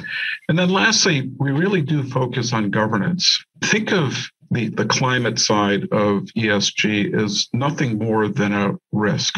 And 0.48 0.56
then 0.56 0.70
lastly, 0.70 1.28
we 1.38 1.50
really 1.50 1.82
do 1.82 2.04
focus 2.04 2.52
on 2.52 2.70
governance. 2.70 3.44
Think 3.64 3.92
of 3.92 4.30
the, 4.50 4.68
the 4.68 4.84
climate 4.84 5.38
side 5.38 5.84
of 5.92 6.24
ESG 6.36 7.14
is 7.14 7.48
nothing 7.52 7.98
more 7.98 8.28
than 8.28 8.52
a 8.52 8.76
risk, 8.90 9.36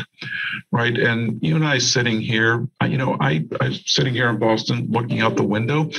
right? 0.70 0.96
And 0.96 1.38
you 1.42 1.54
and 1.54 1.66
I 1.66 1.78
sitting 1.78 2.20
here, 2.20 2.66
you 2.86 2.96
know, 2.96 3.16
I, 3.20 3.44
I'm 3.60 3.74
sitting 3.74 4.14
here 4.14 4.30
in 4.30 4.38
Boston 4.38 4.86
looking 4.90 5.20
out 5.20 5.36
the 5.36 5.44
window. 5.44 5.90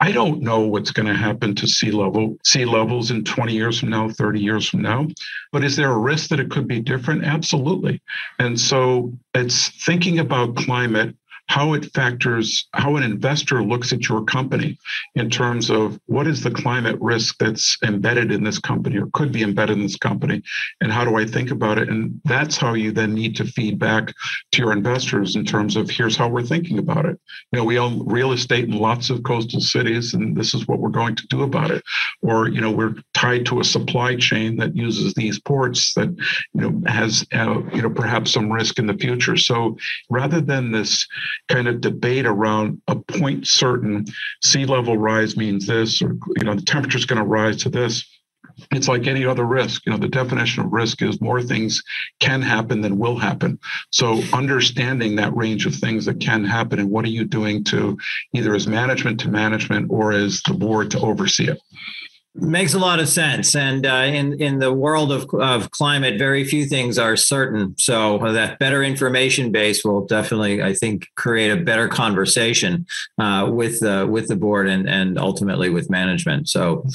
I 0.00 0.10
don't 0.10 0.40
know 0.40 0.60
what's 0.60 0.90
going 0.90 1.06
to 1.06 1.14
happen 1.14 1.54
to 1.56 1.66
sea 1.68 1.90
level, 1.90 2.36
sea 2.44 2.64
levels 2.64 3.10
in 3.10 3.24
20 3.24 3.52
years 3.52 3.78
from 3.78 3.90
now, 3.90 4.08
30 4.08 4.40
years 4.40 4.68
from 4.68 4.82
now. 4.82 5.06
But 5.52 5.64
is 5.64 5.76
there 5.76 5.92
a 5.92 5.98
risk 5.98 6.30
that 6.30 6.40
it 6.40 6.50
could 6.50 6.66
be 6.66 6.80
different? 6.80 7.24
Absolutely. 7.24 8.00
And 8.38 8.58
so 8.58 9.12
it's 9.34 9.68
thinking 9.84 10.18
about 10.18 10.56
climate 10.56 11.14
how 11.48 11.74
it 11.74 11.92
factors, 11.92 12.68
how 12.72 12.96
an 12.96 13.02
investor 13.02 13.62
looks 13.62 13.92
at 13.92 14.08
your 14.08 14.24
company 14.24 14.78
in 15.16 15.28
terms 15.28 15.70
of 15.70 16.00
what 16.06 16.26
is 16.26 16.42
the 16.42 16.50
climate 16.50 16.96
risk 17.00 17.36
that's 17.38 17.76
embedded 17.84 18.32
in 18.32 18.42
this 18.42 18.58
company 18.58 18.96
or 18.98 19.08
could 19.12 19.32
be 19.32 19.42
embedded 19.42 19.76
in 19.76 19.82
this 19.82 19.96
company, 19.96 20.42
and 20.80 20.90
how 20.90 21.04
do 21.04 21.16
I 21.16 21.26
think 21.26 21.50
about 21.50 21.78
it? 21.78 21.88
And 21.88 22.20
that's 22.24 22.56
how 22.56 22.74
you 22.74 22.92
then 22.92 23.12
need 23.12 23.36
to 23.36 23.44
feed 23.44 23.78
back 23.78 24.12
to 24.52 24.62
your 24.62 24.72
investors 24.72 25.36
in 25.36 25.44
terms 25.44 25.76
of 25.76 25.90
here's 25.90 26.16
how 26.16 26.28
we're 26.28 26.42
thinking 26.42 26.78
about 26.78 27.04
it. 27.04 27.20
You 27.52 27.58
know, 27.58 27.64
we 27.64 27.78
own 27.78 28.06
real 28.06 28.32
estate 28.32 28.64
in 28.64 28.72
lots 28.72 29.10
of 29.10 29.22
coastal 29.22 29.60
cities, 29.60 30.14
and 30.14 30.36
this 30.36 30.54
is 30.54 30.66
what 30.66 30.78
we're 30.78 30.90
going 30.90 31.16
to 31.16 31.26
do 31.26 31.42
about 31.42 31.70
it. 31.70 31.82
Or, 32.22 32.48
you 32.48 32.60
know, 32.60 32.70
we're 32.70 32.94
tied 33.14 33.44
to 33.46 33.60
a 33.60 33.64
supply 33.64 34.16
chain 34.16 34.56
that 34.56 34.76
uses 34.76 35.14
these 35.14 35.38
ports 35.38 35.92
that, 35.94 36.08
you 36.54 36.60
know, 36.60 36.82
has, 36.86 37.26
uh, 37.32 37.60
you 37.74 37.82
know, 37.82 37.90
perhaps 37.90 38.32
some 38.32 38.50
risk 38.50 38.78
in 38.78 38.86
the 38.86 38.94
future. 38.94 39.36
So 39.36 39.76
rather 40.08 40.40
than 40.40 40.72
this 40.72 41.06
kind 41.48 41.68
of 41.68 41.80
debate 41.80 42.26
around 42.26 42.80
a 42.88 42.96
point 42.96 43.46
certain 43.46 44.04
sea 44.42 44.66
level 44.66 44.96
rise 44.96 45.36
means 45.36 45.66
this, 45.66 46.02
or 46.02 46.16
you 46.36 46.44
know, 46.44 46.54
the 46.54 46.62
temperature 46.62 46.98
is 46.98 47.06
going 47.06 47.20
to 47.20 47.26
rise 47.26 47.58
to 47.58 47.68
this. 47.68 48.08
It's 48.70 48.88
like 48.88 49.06
any 49.06 49.24
other 49.24 49.44
risk. 49.44 49.86
You 49.86 49.92
know, 49.92 49.98
the 49.98 50.08
definition 50.08 50.64
of 50.64 50.72
risk 50.72 51.00
is 51.02 51.20
more 51.20 51.42
things 51.42 51.82
can 52.20 52.42
happen 52.42 52.80
than 52.80 52.98
will 52.98 53.16
happen. 53.16 53.58
So 53.90 54.20
understanding 54.32 55.16
that 55.16 55.34
range 55.34 55.66
of 55.66 55.74
things 55.74 56.04
that 56.04 56.20
can 56.20 56.44
happen 56.44 56.78
and 56.78 56.90
what 56.90 57.04
are 57.04 57.08
you 57.08 57.24
doing 57.24 57.64
to 57.64 57.96
either 58.34 58.54
as 58.54 58.66
management 58.66 59.20
to 59.20 59.28
management 59.28 59.86
or 59.90 60.12
as 60.12 60.42
the 60.46 60.54
board 60.54 60.90
to 60.90 61.00
oversee 61.00 61.48
it. 61.48 61.60
Makes 62.34 62.72
a 62.72 62.78
lot 62.78 62.98
of 62.98 63.10
sense. 63.10 63.54
And 63.54 63.84
uh, 63.84 64.04
in 64.06 64.40
in 64.40 64.58
the 64.58 64.72
world 64.72 65.12
of 65.12 65.28
of 65.34 65.70
climate, 65.70 66.18
very 66.18 66.44
few 66.44 66.64
things 66.64 66.98
are 66.98 67.14
certain. 67.14 67.74
So 67.76 68.20
that 68.20 68.58
better 68.58 68.82
information 68.82 69.52
base 69.52 69.84
will 69.84 70.06
definitely, 70.06 70.62
I 70.62 70.72
think, 70.72 71.08
create 71.14 71.50
a 71.50 71.62
better 71.62 71.88
conversation 71.88 72.86
uh, 73.18 73.50
with 73.52 73.80
the 73.80 74.08
with 74.10 74.28
the 74.28 74.36
board 74.36 74.66
and 74.66 74.88
and 74.88 75.18
ultimately 75.18 75.68
with 75.68 75.90
management. 75.90 76.48
So 76.48 76.86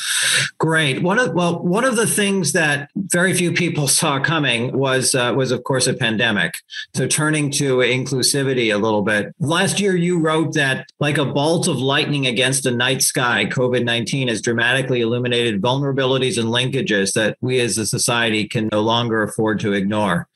great. 0.58 1.04
One 1.04 1.20
of 1.20 1.36
well, 1.36 1.62
one 1.62 1.84
of 1.84 1.98
the 1.98 2.08
things 2.08 2.54
that 2.54 2.90
very 2.96 3.36
few 3.36 3.52
people 3.52 3.88
saw 4.00 4.20
coming 4.20 4.76
was 4.76 5.14
uh, 5.14 5.36
was 5.38 5.52
of 5.52 5.64
course 5.66 5.86
a 5.86 5.94
pandemic. 5.94 6.56
So 6.96 7.06
turning 7.06 7.52
to 7.52 7.78
inclusivity 7.78 8.74
a 8.74 8.80
little 8.80 9.04
bit. 9.04 9.36
Last 9.40 9.80
year, 9.80 9.96
you 9.96 10.18
wrote 10.20 10.56
that 10.56 10.88
like 11.00 11.20
a 11.20 11.26
bolt 11.26 11.68
of 11.68 11.78
lightning 11.78 12.26
against 12.26 12.66
a 12.66 12.72
night 12.72 13.04
sky, 13.04 13.46
COVID 13.46 13.84
nineteen 13.84 14.30
has 14.30 14.42
dramatically 14.42 15.02
illuminated 15.02 15.27
vulnerabilities 15.34 16.38
and 16.38 16.50
linkages 16.50 17.14
that 17.14 17.38
we 17.42 17.60
as 17.60 17.78
a 17.78 17.86
society 17.86 18.48
can 18.48 18.70
no 18.72 18.82
longer 18.82 19.24
afford 19.24 19.60
to 19.62 19.74
ignore. 19.74 20.28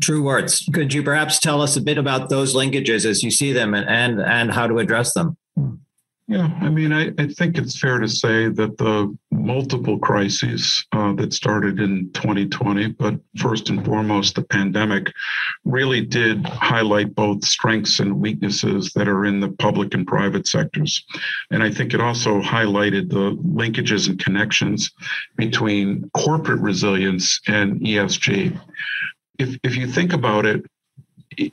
True 0.00 0.22
words. 0.22 0.68
Could 0.72 0.92
you 0.92 1.02
perhaps 1.02 1.38
tell 1.38 1.60
us 1.60 1.76
a 1.76 1.80
bit 1.80 1.98
about 1.98 2.28
those 2.28 2.54
linkages 2.54 3.04
as 3.04 3.22
you 3.22 3.30
see 3.30 3.52
them 3.52 3.74
and, 3.74 3.88
and, 3.88 4.20
and 4.20 4.52
how 4.52 4.66
to 4.66 4.78
address 4.78 5.14
them? 5.14 5.36
Hmm. 5.56 5.74
Yeah, 6.28 6.48
I 6.60 6.70
mean, 6.70 6.92
I, 6.92 7.10
I 7.18 7.26
think 7.26 7.58
it's 7.58 7.78
fair 7.78 7.98
to 7.98 8.08
say 8.08 8.48
that 8.48 8.78
the 8.78 9.14
multiple 9.32 9.98
crises 9.98 10.86
uh, 10.92 11.12
that 11.14 11.32
started 11.32 11.80
in 11.80 12.10
2020, 12.14 12.88
but 12.92 13.16
first 13.38 13.70
and 13.70 13.84
foremost, 13.84 14.36
the 14.36 14.44
pandemic, 14.44 15.12
really 15.64 16.00
did 16.00 16.46
highlight 16.46 17.14
both 17.16 17.44
strengths 17.44 17.98
and 17.98 18.20
weaknesses 18.20 18.92
that 18.94 19.08
are 19.08 19.26
in 19.26 19.40
the 19.40 19.48
public 19.48 19.94
and 19.94 20.06
private 20.06 20.46
sectors. 20.46 21.04
And 21.50 21.60
I 21.62 21.70
think 21.70 21.92
it 21.92 22.00
also 22.00 22.40
highlighted 22.40 23.10
the 23.10 23.36
linkages 23.36 24.08
and 24.08 24.18
connections 24.18 24.92
between 25.36 26.08
corporate 26.16 26.60
resilience 26.60 27.40
and 27.48 27.80
ESG. 27.80 28.58
If, 29.40 29.58
if 29.64 29.76
you 29.76 29.88
think 29.88 30.12
about 30.12 30.46
it, 30.46 30.64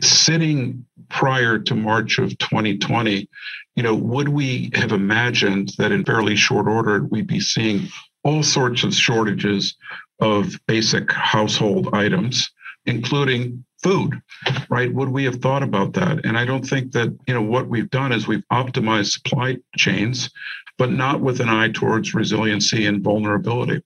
sitting 0.01 0.85
prior 1.09 1.59
to 1.59 1.75
March 1.75 2.19
of 2.19 2.37
2020, 2.37 3.29
you 3.75 3.83
know, 3.83 3.95
would 3.95 4.29
we 4.29 4.71
have 4.73 4.91
imagined 4.91 5.71
that 5.77 5.91
in 5.91 6.05
fairly 6.05 6.35
short 6.35 6.67
order 6.67 7.03
we'd 7.03 7.27
be 7.27 7.39
seeing 7.39 7.87
all 8.23 8.43
sorts 8.43 8.83
of 8.83 8.93
shortages 8.93 9.75
of 10.19 10.53
basic 10.67 11.11
household 11.11 11.89
items, 11.93 12.51
including 12.85 13.63
food, 13.81 14.21
right? 14.69 14.93
Would 14.93 15.09
we 15.09 15.23
have 15.25 15.37
thought 15.37 15.63
about 15.63 15.93
that? 15.93 16.25
And 16.25 16.37
I 16.37 16.45
don't 16.45 16.67
think 16.67 16.91
that, 16.93 17.15
you 17.27 17.33
know, 17.33 17.41
what 17.41 17.67
we've 17.67 17.89
done 17.89 18.11
is 18.11 18.27
we've 18.27 18.43
optimized 18.51 19.11
supply 19.11 19.57
chains, 19.77 20.29
but 20.77 20.91
not 20.91 21.21
with 21.21 21.41
an 21.41 21.49
eye 21.49 21.69
towards 21.69 22.13
resiliency 22.13 22.85
and 22.85 23.03
vulnerability. 23.03 23.81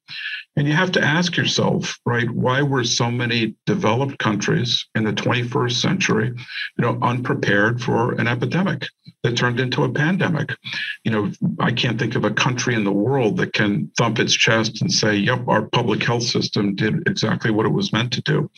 And 0.55 0.67
you 0.67 0.73
have 0.73 0.91
to 0.91 1.03
ask 1.03 1.35
yourself, 1.35 1.97
right, 2.05 2.29
why 2.29 2.61
were 2.61 2.83
so 2.83 3.09
many 3.09 3.55
developed 3.65 4.19
countries 4.19 4.85
in 4.93 5.03
the 5.03 5.11
21st 5.11 5.71
century, 5.73 6.27
you 6.27 6.81
know, 6.81 6.99
unprepared 7.01 7.81
for 7.81 8.13
an 8.13 8.27
epidemic 8.27 8.85
that 9.23 9.35
turned 9.35 9.59
into 9.59 9.83
a 9.83 9.91
pandemic? 9.91 10.55
You 11.03 11.11
know, 11.11 11.31
I 11.59 11.71
can't 11.71 11.97
think 11.97 12.15
of 12.15 12.23
a 12.23 12.29
country 12.29 12.75
in 12.75 12.83
the 12.83 12.91
world 12.91 13.37
that 13.37 13.53
can 13.53 13.89
thump 13.97 14.19
its 14.19 14.33
chest 14.33 14.83
and 14.83 14.91
say, 14.91 15.15
yep, 15.15 15.47
our 15.47 15.63
public 15.63 16.03
health 16.03 16.23
system 16.23 16.75
did 16.75 17.07
exactly 17.07 17.49
what 17.49 17.65
it 17.65 17.73
was 17.73 17.91
meant 17.91 18.13
to 18.13 18.21
do. 18.21 18.51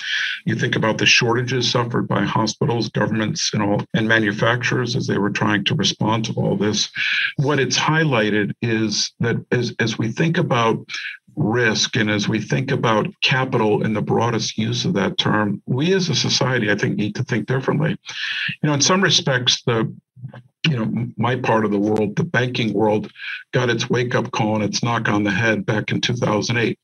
You 0.45 0.55
think 0.55 0.75
about 0.75 0.97
the 0.97 1.05
shortages 1.25 1.71
suffered 1.71 2.07
by 2.07 2.23
hospitals, 2.23 2.89
governments, 2.89 3.51
and 3.51 3.63
all 3.63 3.81
and 3.95 4.07
manufacturers 4.07 4.95
as 4.95 5.07
they 5.07 5.17
were 5.17 5.31
trying 5.31 5.63
to 5.65 5.73
respond 5.73 6.23
to 6.25 6.33
all 6.33 6.55
this. 6.55 6.89
What 7.37 7.59
it's 7.59 7.77
highlighted 7.77 8.51
is 8.61 9.11
that 9.19 9.37
as, 9.51 9.73
as 9.79 9.97
we 9.97 10.11
think 10.11 10.37
about 10.37 10.85
risk. 11.35 11.97
And 11.97 12.09
as 12.09 12.29
we 12.29 12.39
think 12.39 12.71
about 12.71 13.07
capital 13.21 13.83
in 13.83 13.93
the 13.93 14.01
broadest 14.01 14.57
use 14.57 14.85
of 14.85 14.93
that 14.93 15.17
term, 15.17 15.61
we 15.65 15.93
as 15.93 16.07
a 16.07 16.15
society, 16.15 16.71
I 16.71 16.75
think, 16.75 16.95
need 16.95 17.15
to 17.15 17.23
think 17.23 17.47
differently. 17.47 17.89
You 17.89 18.67
know, 18.67 18.73
in 18.73 18.81
some 18.81 19.03
respects, 19.03 19.61
the 19.63 19.93
you 20.67 20.77
know, 20.77 21.07
my 21.17 21.35
part 21.35 21.65
of 21.65 21.71
the 21.71 21.79
world, 21.79 22.15
the 22.15 22.23
banking 22.23 22.73
world, 22.73 23.11
got 23.53 23.69
its 23.69 23.89
wake 23.89 24.15
up 24.15 24.31
call 24.31 24.55
and 24.55 24.63
its 24.63 24.83
knock 24.83 25.07
on 25.07 25.23
the 25.23 25.31
head 25.31 25.65
back 25.65 25.91
in 25.91 26.01
2008. 26.01 26.77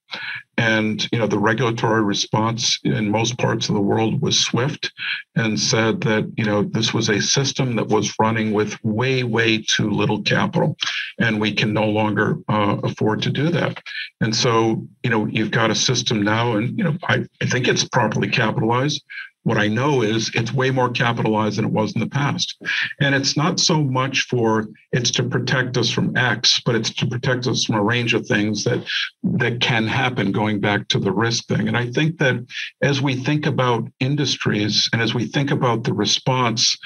And, 0.57 1.07
you 1.11 1.17
know, 1.17 1.27
the 1.27 1.39
regulatory 1.39 2.03
response 2.03 2.77
in 2.83 3.09
most 3.09 3.37
parts 3.37 3.69
of 3.69 3.75
the 3.75 3.81
world 3.81 4.21
was 4.21 4.39
swift 4.39 4.91
and 5.35 5.59
said 5.59 6.01
that, 6.01 6.31
you 6.37 6.43
know, 6.43 6.63
this 6.63 6.93
was 6.93 7.09
a 7.09 7.21
system 7.21 7.75
that 7.77 7.87
was 7.87 8.13
running 8.19 8.51
with 8.51 8.77
way, 8.83 9.23
way 9.23 9.59
too 9.61 9.89
little 9.89 10.21
capital. 10.21 10.77
And 11.19 11.39
we 11.39 11.53
can 11.53 11.73
no 11.73 11.85
longer 11.85 12.37
uh, 12.47 12.77
afford 12.83 13.21
to 13.23 13.31
do 13.31 13.49
that. 13.49 13.81
And 14.19 14.35
so, 14.35 14.85
you 15.03 15.09
know, 15.09 15.25
you've 15.25 15.51
got 15.51 15.71
a 15.71 15.75
system 15.75 16.21
now, 16.21 16.57
and, 16.57 16.77
you 16.77 16.83
know, 16.83 16.97
I, 17.07 17.25
I 17.41 17.45
think 17.45 17.67
it's 17.67 17.87
properly 17.87 18.29
capitalized. 18.29 19.03
What 19.43 19.57
I 19.57 19.67
know 19.67 20.03
is 20.03 20.31
it's 20.35 20.53
way 20.53 20.69
more 20.69 20.89
capitalized 20.89 21.57
than 21.57 21.65
it 21.65 21.71
was 21.71 21.93
in 21.93 22.01
the 22.01 22.07
past. 22.07 22.61
And 22.99 23.15
it's 23.15 23.35
not 23.35 23.59
so 23.59 23.81
much 23.83 24.21
for 24.23 24.67
it's 24.91 25.11
to 25.11 25.23
protect 25.23 25.77
us 25.77 25.89
from 25.89 26.15
X, 26.15 26.61
but 26.65 26.75
it's 26.75 26.93
to 26.95 27.07
protect 27.07 27.47
us 27.47 27.65
from 27.65 27.75
a 27.75 27.83
range 27.83 28.13
of 28.13 28.25
things 28.27 28.63
that 28.65 28.85
that 29.23 29.59
can 29.59 29.87
happen 29.87 30.31
going 30.31 30.59
back 30.59 30.87
to 30.89 30.99
the 30.99 31.11
risk 31.11 31.47
thing. 31.47 31.67
And 31.67 31.77
I 31.77 31.89
think 31.91 32.19
that 32.19 32.45
as 32.83 33.01
we 33.01 33.15
think 33.15 33.45
about 33.45 33.89
industries 33.99 34.89
and 34.93 35.01
as 35.01 35.13
we 35.13 35.25
think 35.25 35.49
about 35.49 35.83
the 35.83 35.93
response 35.93 36.77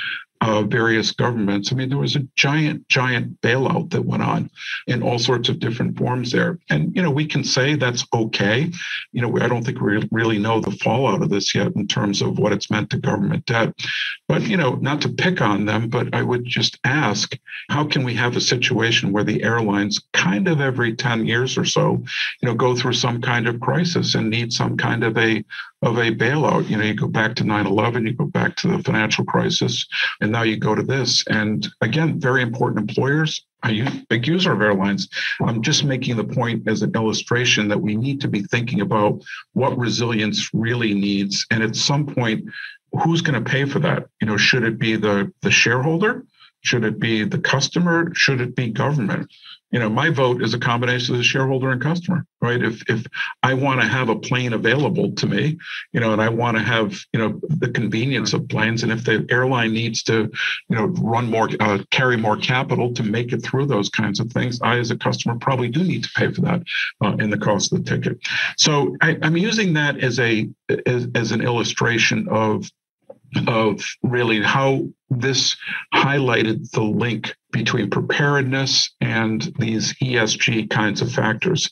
uh, 0.46 0.62
various 0.62 1.12
governments. 1.12 1.72
I 1.72 1.75
mean, 1.75 1.90
there 1.90 1.98
was 1.98 2.16
a 2.16 2.27
giant, 2.36 2.88
giant 2.88 3.42
bailout 3.42 3.90
that 3.90 4.05
went 4.05 4.22
on 4.22 4.51
in 4.86 5.01
all 5.01 5.18
sorts 5.18 5.50
of 5.50 5.58
different 5.58 5.98
forms 5.98 6.31
there. 6.31 6.60
And, 6.70 6.96
you 6.96 7.01
know, 7.01 7.10
we 7.10 7.25
can 7.25 7.44
say 7.44 7.74
that's 7.74 8.05
okay. 8.14 8.72
You 9.12 9.22
know, 9.24 9.40
I 9.40 9.48
don't 9.48 9.66
think 9.66 9.81
we 9.81 10.08
really 10.12 10.38
know 10.38 10.62
the 10.62 10.77
fallout 10.84 11.24
of 11.24 11.31
this 11.31 11.55
yet 11.55 11.75
in 11.75 11.88
terms 11.88 12.22
of 12.22 12.38
what 12.38 12.53
it's 12.53 12.70
meant 12.70 12.92
to 12.92 13.00
government 13.00 13.48
debt. 13.48 13.74
But, 14.27 14.44
you 14.44 14.55
know, 14.55 14.75
not 14.75 15.01
to 15.01 15.10
pick 15.10 15.42
on 15.42 15.66
them, 15.66 15.90
but 15.90 16.14
I 16.14 16.22
would 16.22 16.46
just 16.46 16.77
ask 16.84 17.36
how 17.72 17.86
can 17.88 18.03
we 18.03 18.14
have 18.14 18.36
a 18.36 18.42
situation 18.42 19.12
where 19.12 19.24
the 19.24 19.42
airlines 19.42 20.00
kind 20.14 20.48
of 20.48 20.62
every 20.62 20.96
10 20.96 21.25
years 21.25 21.58
or 21.58 21.66
so, 21.66 22.03
you 22.42 22.48
know, 22.48 22.53
go 22.53 22.75
through 22.75 22.94
some 22.94 23.20
kind 23.20 23.48
of 23.48 23.60
crisis 23.60 24.14
and 24.14 24.29
need 24.29 24.53
some 24.53 24.77
kind 24.77 25.03
of 25.03 25.18
a 25.18 25.44
of 25.86 25.98
a 26.00 26.12
bailout. 26.12 26.68
You 26.68 26.78
know, 26.78 26.84
you 26.84 26.96
go 26.96 27.08
back 27.08 27.36
to 27.36 27.44
9 27.44 27.68
11, 27.68 28.08
you 28.08 28.14
go 28.14 28.26
back 28.26 28.56
to 28.58 28.68
the 28.68 28.84
financial 28.84 29.24
crisis, 29.24 29.86
and 30.20 30.32
now 30.32 30.42
you 30.42 30.58
go 30.58 30.76
to 30.76 30.84
this. 30.84 31.24
And 31.28 31.68
again, 31.82 32.20
very 32.20 32.42
important 32.42 32.90
employers. 32.90 33.46
Use 33.68 33.90
big 34.10 34.28
user 34.28 34.52
of 34.52 34.62
airlines. 34.62 35.10
I'm 35.42 35.64
just 35.64 35.84
making 35.84 36.18
the 36.18 36.24
point 36.24 36.68
as 36.68 36.84
an 36.84 36.92
illustration 36.94 37.68
that 37.70 37.82
we 37.82 37.96
need 37.96 38.22
to 38.22 38.28
be 38.28 38.44
thinking 38.44 38.82
about 38.82 39.24
what 39.54 39.76
resilience 39.76 40.52
really 40.54 40.94
needs. 40.94 41.48
And 41.50 41.64
at 41.64 41.76
some 41.76 42.06
point, 42.06 42.46
who's 43.04 43.22
going 43.22 43.44
to 43.44 43.50
pay 43.50 43.66
for 43.66 43.80
that? 43.80 44.06
You 44.22 44.28
know, 44.28 44.38
should 44.38 44.64
it 44.64 44.78
be 44.78 44.98
the, 44.98 45.34
the 45.42 45.50
shareholder? 45.50 46.26
Should 46.62 46.84
it 46.84 47.00
be 47.00 47.24
the 47.24 47.40
customer? 47.40 48.14
Should 48.14 48.40
it 48.40 48.56
be 48.56 48.70
government? 48.70 49.32
You 49.72 49.80
know 49.80 49.90
my 49.90 50.10
vote 50.10 50.42
is 50.42 50.54
a 50.54 50.60
combination 50.60 51.16
of 51.16 51.20
the 51.20 51.24
shareholder 51.24 51.72
and 51.72 51.82
customer 51.82 52.25
right? 52.42 52.62
If 52.62 52.84
if 52.90 53.06
i 53.44 53.54
want 53.54 53.82
to 53.82 53.88
have 53.88 54.10
a 54.10 54.16
plane 54.16 54.54
available 54.54 55.12
to 55.14 55.28
me 55.28 55.58
you 55.94 56.00
know 56.00 56.14
and 56.14 56.22
i 56.22 56.30
want 56.30 56.58
to 56.58 56.64
have 56.64 56.98
you 57.14 57.20
know 57.20 57.40
the 57.48 57.70
convenience 57.70 58.34
of 58.34 58.48
planes 58.48 58.84
and 58.84 58.92
if 58.92 59.04
the 59.04 59.25
airline 59.30 59.74
needs 59.74 60.04
to 60.04 60.32
you 60.70 60.75
know 60.75 60.86
run 60.86 61.30
more 61.30 61.50
uh, 61.60 61.80
carry 61.92 62.18
more 62.18 62.38
capital 62.38 62.94
to 62.94 63.04
make 63.04 63.34
it 63.34 63.44
through 63.44 63.66
those 63.66 63.90
kinds 63.90 64.20
of 64.20 64.32
things 64.32 64.62
i 64.62 64.78
as 64.78 64.92
a 64.92 64.98
customer 64.98 65.36
probably 65.40 65.70
do 65.70 65.84
need 65.84 66.04
to 66.04 66.12
pay 66.16 66.32
for 66.32 66.42
that 66.42 66.62
uh, 67.04 67.16
in 67.20 67.30
the 67.30 67.38
cost 67.38 67.72
of 67.74 67.84
the 67.84 67.90
ticket. 67.90 68.18
So 68.58 68.96
I, 69.01 69.18
i'm 69.22 69.38
using 69.38 69.74
that 69.74 70.00
as 70.00 70.20
a 70.20 70.48
as, 70.86 71.08
as 71.16 71.32
an 71.32 71.42
illustration 71.42 72.28
of 72.30 72.70
of 73.48 73.84
really 74.04 74.42
how 74.42 74.88
this 75.10 75.56
highlighted 75.94 76.70
the 76.72 76.82
link 76.82 77.36
between 77.55 77.89
preparedness 77.89 78.94
and 79.00 79.53
these 79.59 79.94
ESG 79.96 80.70
kinds 80.70 81.01
of 81.01 81.09
factors. 81.09 81.70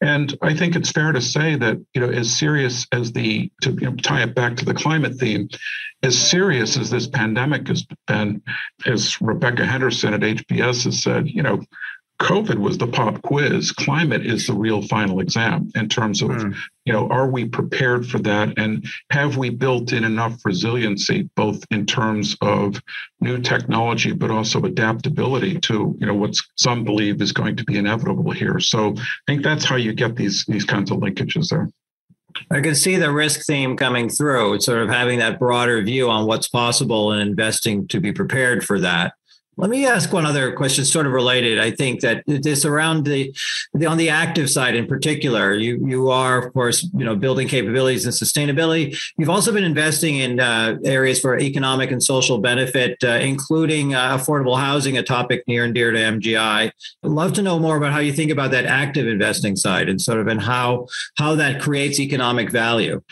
And 0.00 0.34
I 0.40 0.54
think 0.54 0.74
it's 0.74 0.90
fair 0.90 1.12
to 1.12 1.20
say 1.20 1.54
that, 1.56 1.76
you 1.92 2.00
know, 2.00 2.08
as 2.08 2.34
serious 2.34 2.86
as 2.92 3.12
the, 3.12 3.52
to 3.60 3.72
you 3.72 3.90
know, 3.90 3.96
tie 3.96 4.22
it 4.22 4.34
back 4.34 4.56
to 4.56 4.64
the 4.64 4.72
climate 4.72 5.16
theme, 5.16 5.50
as 6.02 6.18
serious 6.18 6.78
as 6.78 6.88
this 6.88 7.06
pandemic 7.06 7.68
has 7.68 7.84
been, 8.06 8.40
as 8.86 9.20
Rebecca 9.20 9.66
Henderson 9.66 10.14
at 10.14 10.20
HBS 10.20 10.84
has 10.84 11.02
said, 11.02 11.28
you 11.28 11.42
know, 11.42 11.60
COVID 12.20 12.58
was 12.58 12.78
the 12.78 12.86
pop 12.86 13.22
quiz. 13.22 13.70
Climate 13.70 14.26
is 14.26 14.46
the 14.46 14.54
real 14.54 14.82
final 14.82 15.20
exam 15.20 15.70
in 15.76 15.88
terms 15.88 16.20
of, 16.20 16.30
mm. 16.30 16.56
you 16.84 16.92
know, 16.92 17.08
are 17.08 17.30
we 17.30 17.44
prepared 17.44 18.08
for 18.08 18.18
that? 18.18 18.58
And 18.58 18.84
have 19.10 19.36
we 19.36 19.50
built 19.50 19.92
in 19.92 20.02
enough 20.02 20.44
resiliency, 20.44 21.30
both 21.36 21.64
in 21.70 21.86
terms 21.86 22.36
of 22.40 22.82
new 23.20 23.38
technology, 23.38 24.12
but 24.12 24.32
also 24.32 24.60
adaptability 24.62 25.60
to, 25.60 25.96
you 26.00 26.06
know, 26.06 26.14
what 26.14 26.36
some 26.56 26.82
believe 26.82 27.22
is 27.22 27.30
going 27.30 27.56
to 27.56 27.64
be 27.64 27.78
inevitable 27.78 28.32
here. 28.32 28.58
So 28.58 28.94
I 28.96 29.02
think 29.28 29.44
that's 29.44 29.64
how 29.64 29.76
you 29.76 29.92
get 29.92 30.16
these, 30.16 30.44
these 30.48 30.64
kinds 30.64 30.90
of 30.90 30.98
linkages 30.98 31.50
there. 31.50 31.68
I 32.50 32.60
can 32.60 32.74
see 32.74 32.96
the 32.96 33.12
risk 33.12 33.46
theme 33.46 33.76
coming 33.76 34.08
through, 34.08 34.60
sort 34.60 34.82
of 34.82 34.88
having 34.88 35.18
that 35.20 35.38
broader 35.38 35.82
view 35.82 36.10
on 36.10 36.26
what's 36.26 36.48
possible 36.48 37.12
and 37.12 37.22
investing 37.22 37.88
to 37.88 38.00
be 38.00 38.12
prepared 38.12 38.64
for 38.64 38.80
that. 38.80 39.14
Let 39.58 39.70
me 39.70 39.86
ask 39.86 40.12
one 40.12 40.24
other 40.24 40.52
question, 40.52 40.84
sort 40.84 41.06
of 41.06 41.12
related. 41.12 41.58
I 41.58 41.72
think 41.72 42.00
that 42.02 42.22
this 42.26 42.64
around 42.64 43.04
the, 43.04 43.34
the, 43.74 43.86
on 43.86 43.96
the 43.96 44.08
active 44.08 44.48
side 44.48 44.76
in 44.76 44.86
particular, 44.86 45.52
you 45.52 45.84
you 45.84 46.10
are 46.10 46.38
of 46.38 46.52
course 46.52 46.88
you 46.96 47.04
know 47.04 47.16
building 47.16 47.48
capabilities 47.48 48.04
and 48.04 48.14
sustainability. 48.14 48.96
You've 49.18 49.28
also 49.28 49.52
been 49.52 49.64
investing 49.64 50.14
in 50.16 50.38
uh, 50.38 50.76
areas 50.84 51.18
for 51.18 51.36
economic 51.36 51.90
and 51.90 52.00
social 52.00 52.38
benefit, 52.38 53.02
uh, 53.02 53.18
including 53.20 53.94
uh, 53.94 54.16
affordable 54.16 54.56
housing, 54.56 54.96
a 54.96 55.02
topic 55.02 55.42
near 55.48 55.64
and 55.64 55.74
dear 55.74 55.90
to 55.90 55.98
MGI. 55.98 56.70
I'd 56.70 56.72
love 57.02 57.32
to 57.32 57.42
know 57.42 57.58
more 57.58 57.76
about 57.76 57.92
how 57.92 57.98
you 57.98 58.12
think 58.12 58.30
about 58.30 58.52
that 58.52 58.64
active 58.64 59.08
investing 59.08 59.56
side 59.56 59.88
and 59.88 60.00
sort 60.00 60.20
of 60.20 60.28
and 60.28 60.40
how 60.40 60.86
how 61.16 61.34
that 61.34 61.60
creates 61.60 61.98
economic 61.98 62.52
value. 62.52 63.02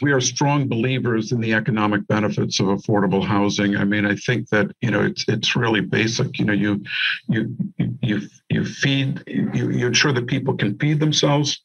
We 0.00 0.12
are 0.12 0.20
strong 0.20 0.68
believers 0.68 1.32
in 1.32 1.40
the 1.40 1.54
economic 1.54 2.06
benefits 2.06 2.60
of 2.60 2.66
affordable 2.66 3.24
housing. 3.24 3.76
I 3.76 3.84
mean, 3.84 4.06
I 4.06 4.14
think 4.16 4.48
that 4.50 4.70
you 4.80 4.90
know 4.90 5.02
it's 5.02 5.24
it's 5.28 5.56
really 5.56 5.80
basic. 5.80 6.38
You 6.38 6.44
know, 6.46 6.52
you 6.52 6.82
you 7.28 7.56
you 8.02 8.22
you 8.48 8.64
feed 8.64 9.22
you, 9.26 9.70
you 9.70 9.86
ensure 9.86 10.12
that 10.12 10.26
people 10.26 10.56
can 10.56 10.78
feed 10.78 11.00
themselves 11.00 11.62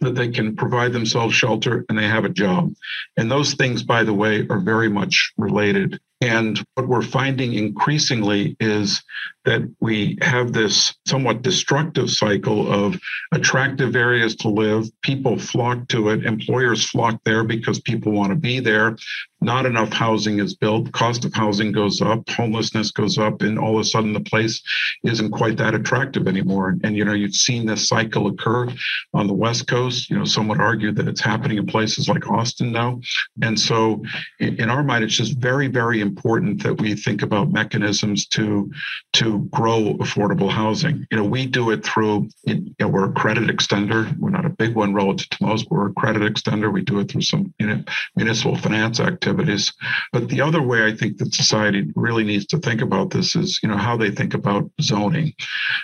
that 0.00 0.14
they 0.14 0.28
can 0.28 0.54
provide 0.54 0.92
themselves 0.92 1.34
shelter 1.34 1.84
and 1.88 1.98
they 1.98 2.06
have 2.06 2.24
a 2.24 2.28
job. 2.28 2.72
And 3.16 3.30
those 3.30 3.54
things, 3.54 3.82
by 3.82 4.04
the 4.04 4.12
way, 4.12 4.46
are 4.48 4.60
very 4.60 4.88
much 4.88 5.32
related. 5.36 6.00
And 6.24 6.64
what 6.72 6.88
we're 6.88 7.02
finding 7.02 7.52
increasingly 7.52 8.56
is 8.58 9.02
that 9.44 9.60
we 9.80 10.16
have 10.22 10.54
this 10.54 10.94
somewhat 11.06 11.42
destructive 11.42 12.10
cycle 12.10 12.72
of 12.72 12.98
attractive 13.32 13.94
areas 13.94 14.34
to 14.36 14.48
live. 14.48 14.88
People 15.02 15.38
flock 15.38 15.86
to 15.88 16.08
it. 16.08 16.24
Employers 16.24 16.88
flock 16.88 17.20
there 17.26 17.44
because 17.44 17.78
people 17.80 18.12
want 18.12 18.30
to 18.30 18.36
be 18.36 18.58
there. 18.58 18.96
Not 19.42 19.66
enough 19.66 19.92
housing 19.92 20.38
is 20.38 20.54
built. 20.54 20.90
Cost 20.92 21.26
of 21.26 21.34
housing 21.34 21.72
goes 21.72 22.00
up. 22.00 22.26
Homelessness 22.30 22.90
goes 22.90 23.18
up. 23.18 23.42
And 23.42 23.58
all 23.58 23.74
of 23.74 23.82
a 23.82 23.84
sudden, 23.84 24.14
the 24.14 24.20
place 24.20 24.62
isn't 25.04 25.30
quite 25.32 25.58
that 25.58 25.74
attractive 25.74 26.26
anymore. 26.26 26.78
And, 26.82 26.96
you 26.96 27.04
know, 27.04 27.12
you've 27.12 27.34
seen 27.34 27.66
this 27.66 27.86
cycle 27.86 28.28
occur 28.28 28.68
on 29.12 29.26
the 29.26 29.34
West 29.34 29.66
Coast. 29.66 30.08
You 30.08 30.18
know, 30.18 30.24
some 30.24 30.48
would 30.48 30.62
argue 30.62 30.92
that 30.92 31.06
it's 31.06 31.20
happening 31.20 31.58
in 31.58 31.66
places 31.66 32.08
like 32.08 32.26
Austin 32.30 32.72
now. 32.72 32.98
And 33.42 33.60
so, 33.60 34.02
in 34.40 34.70
our 34.70 34.82
mind, 34.82 35.04
it's 35.04 35.14
just 35.14 35.36
very, 35.36 35.66
very 35.66 36.00
important 36.00 36.13
that 36.22 36.76
we 36.78 36.94
think 36.94 37.22
about 37.22 37.52
mechanisms 37.52 38.26
to, 38.28 38.70
to 39.14 39.40
grow 39.50 39.94
affordable 39.94 40.50
housing. 40.50 41.06
You 41.10 41.18
know, 41.18 41.24
we 41.24 41.46
do 41.46 41.70
it 41.70 41.84
through, 41.84 42.28
you 42.44 42.74
know, 42.80 42.88
we're 42.88 43.10
a 43.10 43.12
credit 43.12 43.44
extender. 43.44 44.16
We're 44.18 44.30
not 44.30 44.44
a 44.44 44.50
big 44.50 44.74
one 44.74 44.94
relative 44.94 45.28
to 45.30 45.44
most, 45.44 45.68
but 45.68 45.76
we're 45.76 45.90
a 45.90 45.94
credit 45.94 46.22
extender. 46.22 46.72
We 46.72 46.82
do 46.82 47.00
it 47.00 47.10
through 47.10 47.22
some 47.22 47.54
you 47.58 47.66
know, 47.66 47.84
municipal 48.16 48.56
finance 48.56 49.00
activities. 49.00 49.72
But 50.12 50.28
the 50.28 50.40
other 50.40 50.62
way 50.62 50.86
I 50.86 50.94
think 50.94 51.18
that 51.18 51.34
society 51.34 51.90
really 51.94 52.24
needs 52.24 52.46
to 52.46 52.58
think 52.58 52.80
about 52.80 53.10
this 53.10 53.36
is, 53.36 53.60
you 53.62 53.68
know, 53.68 53.76
how 53.76 53.96
they 53.96 54.10
think 54.10 54.34
about 54.34 54.70
zoning. 54.80 55.34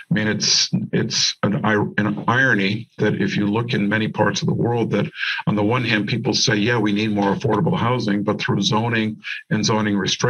I 0.09 0.13
mean, 0.13 0.27
it's 0.27 0.69
it's 0.91 1.35
an, 1.43 1.63
an 1.63 2.23
irony 2.27 2.89
that 2.97 3.21
if 3.21 3.35
you 3.35 3.47
look 3.47 3.73
in 3.73 3.89
many 3.89 4.07
parts 4.07 4.41
of 4.41 4.47
the 4.47 4.53
world, 4.53 4.91
that 4.91 5.09
on 5.47 5.55
the 5.55 5.63
one 5.63 5.83
hand, 5.83 6.07
people 6.07 6.33
say, 6.33 6.55
yeah, 6.55 6.77
we 6.77 6.91
need 6.91 7.11
more 7.11 7.35
affordable 7.35 7.77
housing, 7.77 8.23
but 8.23 8.39
through 8.39 8.61
zoning 8.61 9.21
and 9.49 9.65
zoning 9.65 9.97
restrictions, 9.97 10.20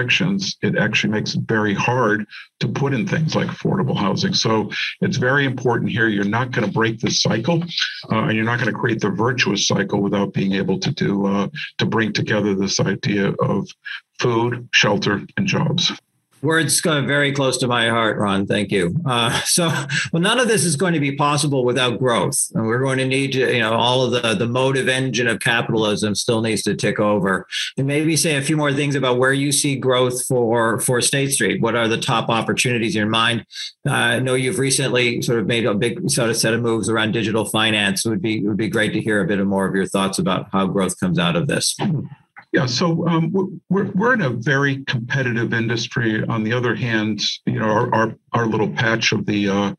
it 0.62 0.77
actually 0.77 1.12
makes 1.12 1.36
it 1.36 1.41
very 1.41 1.73
hard 1.73 2.25
to 2.60 2.67
put 2.67 2.93
in 2.93 3.08
things 3.08 3.36
like 3.36 3.47
affordable 3.47 3.95
housing. 3.95 4.34
So 4.34 4.71
it's 5.01 5.17
very 5.17 5.45
important 5.45 5.91
here. 5.91 6.08
You're 6.08 6.25
not 6.25 6.51
going 6.51 6.65
to 6.65 6.73
break 6.73 6.99
this 6.99 7.21
cycle, 7.21 7.63
uh, 8.12 8.23
and 8.23 8.34
you're 8.34 8.45
not 8.45 8.60
going 8.60 8.73
to 8.73 8.80
create 8.80 9.01
the 9.01 9.10
virtuous 9.10 9.67
cycle 9.67 10.01
without 10.01 10.34
being 10.34 10.54
able 10.54 10.80
to 10.80 10.91
do 10.91 11.25
uh, 11.25 11.49
to 11.77 11.86
bring 11.86 12.13
together 12.13 12.56
this 12.56 12.80
idea 12.80 13.34
of 13.39 13.67
food, 14.19 14.69
shelter, 14.71 15.21
and 15.38 15.47
jobs 15.47 15.91
words 16.41 16.82
go 16.82 17.01
very 17.06 17.32
close 17.32 17.58
to 17.60 17.67
my 17.67 17.89
heart, 17.89 18.17
Ron. 18.17 18.45
Thank 18.45 18.71
you. 18.71 18.95
Uh, 19.06 19.39
so, 19.45 19.67
well, 20.12 20.21
none 20.21 20.39
of 20.39 20.47
this 20.47 20.63
is 20.63 20.75
going 20.75 20.93
to 20.93 20.99
be 20.99 21.15
possible 21.15 21.63
without 21.63 21.99
growth, 21.99 22.47
and 22.54 22.67
we're 22.67 22.80
going 22.80 22.97
to 22.97 23.08
need 23.08 23.32
to, 23.34 23.54
you 23.54 23.60
know, 23.60 23.73
all 23.73 24.04
of 24.04 24.12
the 24.12 24.36
the 24.36 24.47
motive 24.47 24.88
engine 24.88 25.27
of 25.27 25.39
capitalism 25.39 26.15
still 26.15 26.41
needs 26.41 26.62
to 26.63 26.75
tick 26.75 26.99
over. 26.99 27.47
And 27.77 27.88
maybe 27.88 28.15
say 28.15 28.36
a 28.36 28.41
few 28.41 28.58
more 28.58 28.73
things 28.73 28.95
about 28.95 29.17
where 29.17 29.34
you 29.34 29.51
see 29.51 29.75
growth 29.75 30.25
for 30.25 30.80
for 30.80 31.01
State 31.01 31.32
Street. 31.32 31.62
What 31.62 31.75
are 31.75 31.88
the 31.88 31.97
top 31.97 32.30
opportunities 32.30 32.95
in 32.95 33.01
your 33.01 33.10
mind? 33.10 33.45
Uh, 33.88 33.93
I 33.93 34.19
know 34.19 34.36
you've 34.36 34.60
recently 34.60 35.21
sort 35.21 35.39
of 35.39 35.47
made 35.47 35.65
a 35.65 35.73
big 35.73 36.10
sort 36.10 36.30
of 36.30 36.38
set 36.38 36.54
of 36.54 36.62
moves 36.62 36.89
around 36.89 37.12
digital 37.12 37.45
finance. 37.45 38.06
It 38.06 38.10
would 38.10 38.21
be 38.21 38.38
it 38.38 38.47
would 38.47 38.58
be 38.58 38.69
great 38.69 38.93
to 38.93 39.01
hear 39.01 39.21
a 39.21 39.27
bit 39.27 39.45
more 39.45 39.67
of 39.67 39.75
your 39.75 39.86
thoughts 39.86 40.19
about 40.19 40.47
how 40.51 40.67
growth 40.67 40.99
comes 40.99 41.19
out 41.19 41.36
of 41.36 41.47
this. 41.47 41.75
Yeah, 42.52 42.66
so 42.66 43.08
um, 43.08 43.32
we're 43.70 43.92
we're 43.92 44.14
in 44.14 44.22
a 44.22 44.30
very 44.30 44.84
competitive 44.84 45.54
industry. 45.54 46.24
On 46.26 46.44
the 46.44 46.52
other 46.52 46.76
hand, 46.76 47.22
you 47.46 47.60
know, 47.60 47.66
our 47.66 47.94
our, 47.94 48.16
our 48.34 48.46
little 48.46 48.70
patch 48.70 49.14
of 49.14 49.26
the 49.26 49.50
uh, 49.50 49.74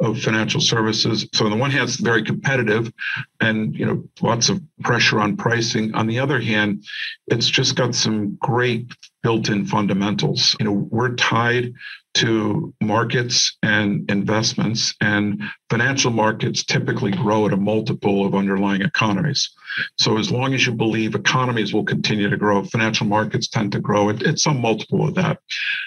of 0.00 0.20
financial 0.20 0.60
services. 0.60 1.26
So 1.32 1.46
on 1.46 1.50
the 1.50 1.56
one 1.56 1.70
hand, 1.70 1.88
it's 1.88 1.96
very 1.96 2.22
competitive, 2.22 2.92
and 3.40 3.74
you 3.74 3.86
know, 3.86 4.04
lots 4.20 4.50
of 4.50 4.60
pressure 4.82 5.20
on 5.20 5.36
pricing. 5.36 5.94
On 5.94 6.06
the 6.06 6.18
other 6.18 6.38
hand, 6.40 6.84
it's 7.28 7.48
just 7.48 7.76
got 7.76 7.94
some 7.94 8.36
great 8.36 8.92
built-in 9.22 9.66
fundamentals. 9.66 10.56
You 10.58 10.66
know, 10.66 10.88
we're 10.90 11.14
tied 11.14 11.72
to 12.14 12.74
markets 12.80 13.56
and 13.62 14.10
investments, 14.10 14.94
and 15.00 15.42
financial 15.70 16.10
markets 16.10 16.64
typically 16.64 17.12
grow 17.12 17.46
at 17.46 17.52
a 17.52 17.56
multiple 17.56 18.26
of 18.26 18.34
underlying 18.34 18.82
economies. 18.82 19.50
So, 19.98 20.18
as 20.18 20.30
long 20.30 20.54
as 20.54 20.66
you 20.66 20.72
believe 20.72 21.14
economies 21.14 21.72
will 21.72 21.84
continue 21.84 22.28
to 22.28 22.36
grow, 22.36 22.64
financial 22.64 23.06
markets 23.06 23.48
tend 23.48 23.72
to 23.72 23.80
grow 23.80 24.10
at, 24.10 24.22
at 24.22 24.38
some 24.38 24.60
multiple 24.60 25.06
of 25.06 25.14
that. 25.14 25.38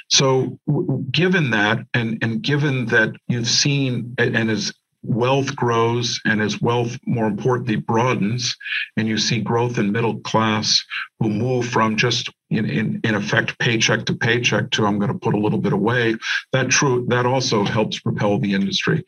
So, 0.10 0.58
given 1.12 1.50
that, 1.52 1.80
and, 1.94 2.18
and 2.22 2.42
given 2.42 2.86
that 2.88 3.14
you've 3.28 3.48
seen, 3.48 4.14
and 4.18 4.50
as 4.50 4.72
wealth 5.04 5.56
grows 5.56 6.20
and 6.26 6.42
as 6.42 6.62
wealth 6.62 6.98
more 7.06 7.26
importantly 7.26 7.76
broadens 7.76 8.56
and 8.98 9.08
you 9.08 9.18
see 9.18 9.42
growth 9.42 9.80
in 9.80 9.92
middle 9.92 10.20
class 10.20 10.84
who 11.20 11.30
move 11.30 11.68
from 11.68 11.96
just 11.96 12.30
in, 12.52 12.70
in, 12.70 13.02
in 13.04 13.16
effect 13.16 13.58
paycheck 13.60 14.06
to 14.06 14.14
paycheck 14.14 14.70
to 14.72 14.86
I'm 14.86 15.00
going 15.00 15.12
to 15.12 15.18
put 15.18 15.34
a 15.34 15.40
little 15.40 15.60
bit 15.60 15.74
away. 15.74 16.16
That 16.52 16.70
true 16.70 17.06
that 17.10 17.26
also 17.26 17.64
helps 17.64 18.00
propel 18.00 18.38
the 18.38 18.54
industry. 18.54 19.04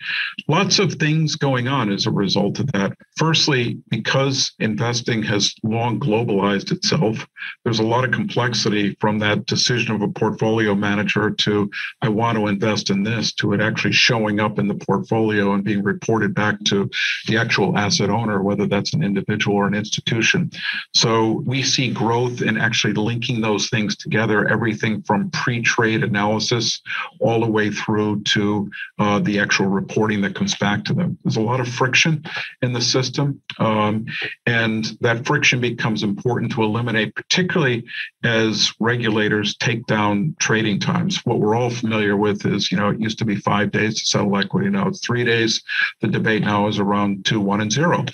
Lots 0.48 0.80
of 0.80 0.94
things 0.94 1.36
going 1.36 1.68
on 1.68 1.92
as 1.92 2.06
a 2.06 2.12
result 2.12 2.60
of 2.60 2.72
that. 2.72 2.94
Firstly, 3.18 3.78
because 3.90 4.54
investing 4.60 5.22
has 5.24 5.54
long 5.64 6.00
globalized 6.00 6.72
itself, 6.72 7.28
there's 7.64 7.80
a 7.80 7.84
lot 7.84 8.06
of 8.06 8.12
complexity 8.12 8.96
from 9.00 9.20
that 9.20 9.46
decision 9.46 9.94
of 9.94 10.02
a 10.02 10.08
portfolio 10.08 10.74
manager 10.74 11.30
to 11.30 11.70
I 12.02 12.10
want 12.10 12.38
to 12.38 12.48
invest 12.48 12.90
in 12.90 13.04
this 13.04 13.34
to 13.34 13.54
it 13.54 13.62
actually 13.62 13.94
showing 13.94 14.40
up 14.40 14.58
in 14.60 14.68
the 14.68 14.76
portfolio 14.76 15.54
and 15.54 15.64
being 15.64 15.84
reported 15.84 16.34
back 16.34 16.64
to 16.66 16.90
the 17.28 17.38
actual 17.38 17.78
asset 17.78 18.10
owner, 18.10 18.42
whether 18.42 18.68
that's 18.68 18.94
an 18.94 19.04
individual 19.04 19.58
or 19.58 19.68
an 19.68 19.74
institution. 19.74 20.52
So 20.94 21.44
we 21.46 21.64
see 21.64 21.92
growth 21.92 22.42
in 22.42 22.58
actually 22.58 22.94
linking 22.94 23.33
those 23.42 23.70
things 23.70 23.96
together, 23.96 24.48
everything 24.48 25.02
from 25.04 25.30
pre 25.32 25.62
trade 25.62 26.04
analysis 26.04 26.82
all 27.20 27.40
the 27.40 27.50
way 27.50 27.70
through 27.70 28.22
to 28.24 28.70
uh, 29.00 29.20
the 29.20 29.40
actual 29.40 29.68
reporting 29.68 30.22
that 30.22 30.36
comes 30.36 30.56
back 30.56 30.84
to 30.86 30.94
them. 30.94 31.18
There's 31.24 31.38
a 31.38 31.42
lot 31.42 31.60
of 31.60 31.68
friction 31.68 32.24
in 32.62 32.74
the 32.74 32.82
system, 32.82 33.42
um, 33.60 34.06
and 34.46 34.86
that 35.02 35.26
friction 35.26 35.60
becomes 35.62 36.04
important 36.04 36.52
to 36.54 36.64
eliminate, 36.64 37.16
particularly 37.16 37.84
as 38.24 38.74
regulators 38.80 39.56
take 39.58 39.86
down 39.86 40.36
trading 40.40 40.80
times. 40.80 41.20
What 41.26 41.40
we're 41.40 41.56
all 41.56 41.70
familiar 41.70 42.18
with 42.18 42.46
is, 42.46 42.72
you 42.72 42.78
know, 42.78 42.90
it 42.90 43.00
used 43.00 43.20
to 43.20 43.26
be 43.26 43.36
five 43.36 43.72
days 43.72 44.00
to 44.00 44.06
settle 44.06 44.38
equity, 44.38 44.70
now 44.70 44.88
it's 44.88 45.06
three 45.06 45.24
days. 45.24 45.62
The 46.02 46.08
debate 46.08 46.44
now 46.44 46.68
is 46.68 46.80
around 46.80 47.26
two, 47.26 47.40
one, 47.40 47.62
and 47.62 47.72
zero. 47.72 48.06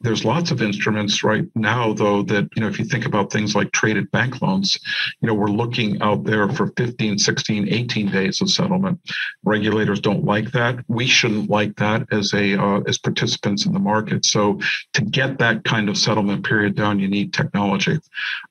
There's 0.00 0.24
lots 0.24 0.50
of 0.50 0.62
instruments 0.62 1.24
right 1.24 1.44
now, 1.54 1.92
though, 1.92 2.22
that, 2.24 2.48
you 2.54 2.62
know, 2.62 2.68
if 2.68 2.78
you 2.78 2.84
think 2.84 3.06
about 3.06 3.32
things 3.32 3.54
like 3.54 3.72
traded 3.72 4.10
bank 4.10 4.40
loans, 4.42 4.67
you 5.20 5.26
know, 5.26 5.34
we're 5.34 5.46
looking 5.46 6.00
out 6.02 6.24
there 6.24 6.48
for 6.48 6.68
15, 6.76 7.18
16, 7.18 7.68
18 7.68 8.10
days 8.10 8.40
of 8.40 8.50
settlement. 8.50 9.00
Regulators 9.44 10.00
don't 10.00 10.24
like 10.24 10.52
that. 10.52 10.84
We 10.88 11.06
shouldn't 11.06 11.50
like 11.50 11.76
that 11.76 12.06
as 12.12 12.34
a 12.34 12.60
uh, 12.60 12.80
as 12.88 12.98
participants 12.98 13.66
in 13.66 13.72
the 13.72 13.78
market. 13.78 14.24
So 14.24 14.60
to 14.94 15.02
get 15.02 15.38
that 15.38 15.64
kind 15.64 15.88
of 15.88 15.96
settlement 15.96 16.44
period 16.44 16.74
down, 16.74 16.98
you 16.98 17.08
need 17.08 17.32
technology. 17.32 17.98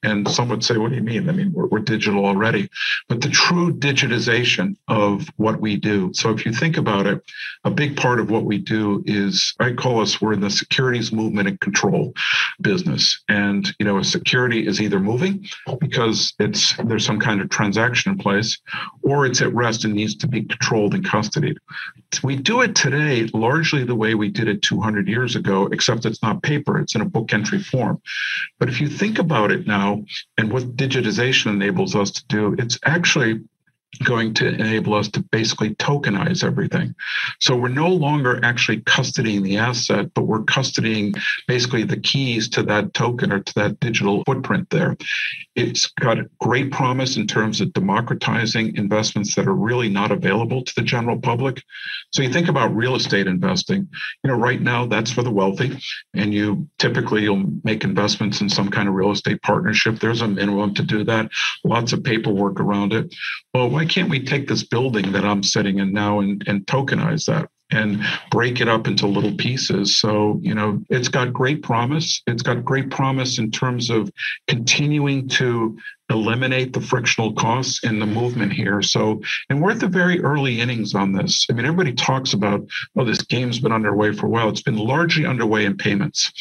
And 0.04 0.28
some 0.30 0.50
would 0.50 0.64
say, 0.64 0.78
what 0.78 0.90
do 0.90 0.96
you 0.96 1.04
mean? 1.04 1.30
I 1.30 1.34
mean, 1.34 1.52
we're, 1.54 1.68
we're 1.68 1.80
digital 1.80 2.26
already. 2.26 2.70
But 3.10 3.22
the 3.22 3.30
true 3.30 3.74
digitization 3.74 4.76
of 4.88 5.28
what 5.38 5.60
we 5.60 5.76
do. 5.76 6.12
So 6.14 6.32
if 6.32 6.46
you 6.46 6.54
think 6.54 6.78
about 6.78 7.08
it, 7.08 7.22
a 7.64 7.72
big 7.72 7.98
part 7.98 8.20
of 8.20 8.30
what 8.30 8.46
we 8.46 8.58
do 8.58 9.04
is 9.06 9.54
I 9.60 9.74
call 9.74 10.02
us 10.02 10.22
we're 10.22 10.34
in 10.34 10.40
the 10.40 10.50
securities 10.50 11.12
movement 11.12 11.48
and 11.48 11.60
control 11.60 12.14
business. 12.62 13.22
And 13.30 13.68
you 13.80 13.86
know, 13.86 13.98
a 13.98 14.04
security 14.04 14.68
is 14.68 14.82
either 14.82 15.00
moving 15.00 15.46
because 15.80 16.07
because 16.08 16.34
it's 16.40 16.74
there's 16.78 17.06
some 17.06 17.20
kind 17.20 17.42
of 17.42 17.50
transaction 17.50 18.14
in 18.14 18.18
place, 18.18 18.58
or 19.04 19.26
it's 19.26 19.42
at 19.42 19.54
rest 19.54 19.86
and 19.86 19.94
needs 19.94 20.16
to 20.16 20.28
be 20.28 20.44
controlled 20.44 20.94
and 20.94 21.06
custodied. 21.06 21.58
We 22.24 22.36
do 22.36 22.62
it 22.62 22.76
today 22.76 23.30
largely 23.34 23.84
the 23.84 23.96
way 23.96 24.16
we 24.16 24.30
did 24.30 24.48
it 24.48 24.62
200 24.62 25.08
years 25.08 25.36
ago, 25.36 25.68
except 25.68 26.06
it's 26.06 26.24
not 26.24 26.44
paper; 26.44 26.80
it's 26.80 26.96
in 26.96 27.02
a 27.02 27.06
book 27.06 27.34
entry 27.34 27.60
form. 27.60 28.02
But 28.60 28.70
if 28.70 28.80
you 28.80 28.88
think 28.88 29.20
about 29.20 29.52
it 29.52 29.68
now, 29.68 30.04
and 30.38 30.52
what 30.52 30.76
digitization 30.76 31.48
enables 31.48 31.96
us 31.96 32.12
to 32.12 32.26
do, 32.28 32.56
it's 32.58 32.80
actually 32.86 33.42
going 34.04 34.34
to 34.36 34.48
enable 34.48 34.94
us 34.94 35.08
to 35.10 35.22
basically 35.32 35.74
tokenize 35.76 36.44
everything. 36.44 36.94
So 37.40 37.56
we're 37.56 37.70
no 37.70 37.90
longer 37.90 38.40
actually 38.44 38.82
custodying 38.82 39.44
the 39.44 39.58
asset, 39.58 40.14
but 40.14 40.24
we're 40.24 40.44
custodying 40.44 41.20
basically 41.48 41.84
the 41.84 41.98
keys 41.98 42.50
to 42.50 42.64
that 42.64 42.94
token 42.94 43.32
or 43.32 43.40
to 43.40 43.54
that 43.56 43.80
digital 43.80 44.24
footprint 44.26 44.70
there. 44.70 44.98
It's 45.58 45.88
got 45.88 46.20
great 46.40 46.72
promise 46.72 47.18
in 47.18 47.26
terms 47.26 47.62
of 47.62 47.74
democratizing 47.74 48.76
investments 48.76 49.34
that 49.34 49.48
are 49.48 49.56
really 49.56 49.90
not 49.90 50.12
available 50.12 50.64
to 50.64 50.74
the 50.76 50.84
general 50.84 51.20
public. 51.20 51.64
So 52.12 52.22
you 52.22 52.32
think 52.32 52.48
about 52.48 52.76
real 52.76 52.96
estate 52.96 53.26
investing, 53.26 53.90
you 54.24 54.30
know, 54.30 54.36
right 54.36 54.62
now 54.62 54.86
that's 54.86 55.12
for 55.12 55.24
the 55.24 55.32
wealthy, 55.32 55.76
and 56.14 56.32
you 56.32 56.70
typically 56.78 57.24
you'll 57.24 57.52
make 57.64 57.84
investments 57.84 58.40
in 58.40 58.50
some 58.50 58.70
kind 58.70 58.88
of 58.88 58.94
real 58.94 59.10
estate 59.10 59.42
partnership. 59.42 60.00
There's 60.00 60.22
a 60.22 60.28
minimum 60.28 60.76
to 60.76 60.84
do 60.84 61.04
that, 61.06 61.32
lots 61.64 61.92
of 61.92 62.04
paperwork 62.04 62.60
around 62.60 62.94
it. 62.94 63.12
Well, 63.52 63.72
why 63.72 63.86
can't 63.86 64.12
we 64.12 64.24
take 64.24 64.48
this 64.48 64.64
building 64.64 65.12
that 65.14 65.26
I'm 65.26 65.42
sitting 65.42 65.80
in 65.80 65.92
now 65.92 66.20
and, 66.20 66.44
and 66.46 66.68
tokenize 66.68 67.26
that? 67.26 67.50
And 67.72 68.02
break 68.32 68.62
it 68.62 68.68
up 68.68 68.88
into 68.88 69.08
little 69.08 69.34
pieces. 69.34 70.00
So, 70.00 70.40
you 70.42 70.56
know, 70.56 70.82
it's 70.90 71.10
got 71.10 71.34
great 71.34 71.64
promise. 71.64 72.22
It's 72.28 72.42
got 72.42 72.64
great 72.64 72.90
promise 72.90 73.40
in 73.40 73.52
terms 73.52 73.90
of 73.90 74.10
continuing 74.48 75.28
to 75.30 75.78
eliminate 76.10 76.72
the 76.72 76.80
frictional 76.80 77.34
costs 77.34 77.84
in 77.84 78.00
the 78.00 78.06
movement 78.06 78.54
here. 78.54 78.82
So, 78.82 79.22
and 79.50 79.62
we're 79.62 79.72
at 79.72 79.82
the 79.82 79.88
very 79.88 80.22
early 80.22 80.62
innings 80.62 80.96
on 80.96 81.12
this. 81.12 81.46
I 81.50 81.54
mean, 81.54 81.66
everybody 81.66 81.94
talks 81.94 82.34
about, 82.34 82.66
oh, 82.96 83.04
this 83.04 83.22
game's 83.24 83.60
been 83.60 83.74
underway 83.74 84.14
for 84.14 84.28
a 84.28 84.30
while. 84.30 84.48
It's 84.48 84.62
been 84.62 84.78
largely 84.78 85.26
underway 85.26 85.66
in 85.66 85.76
payments 85.76 86.32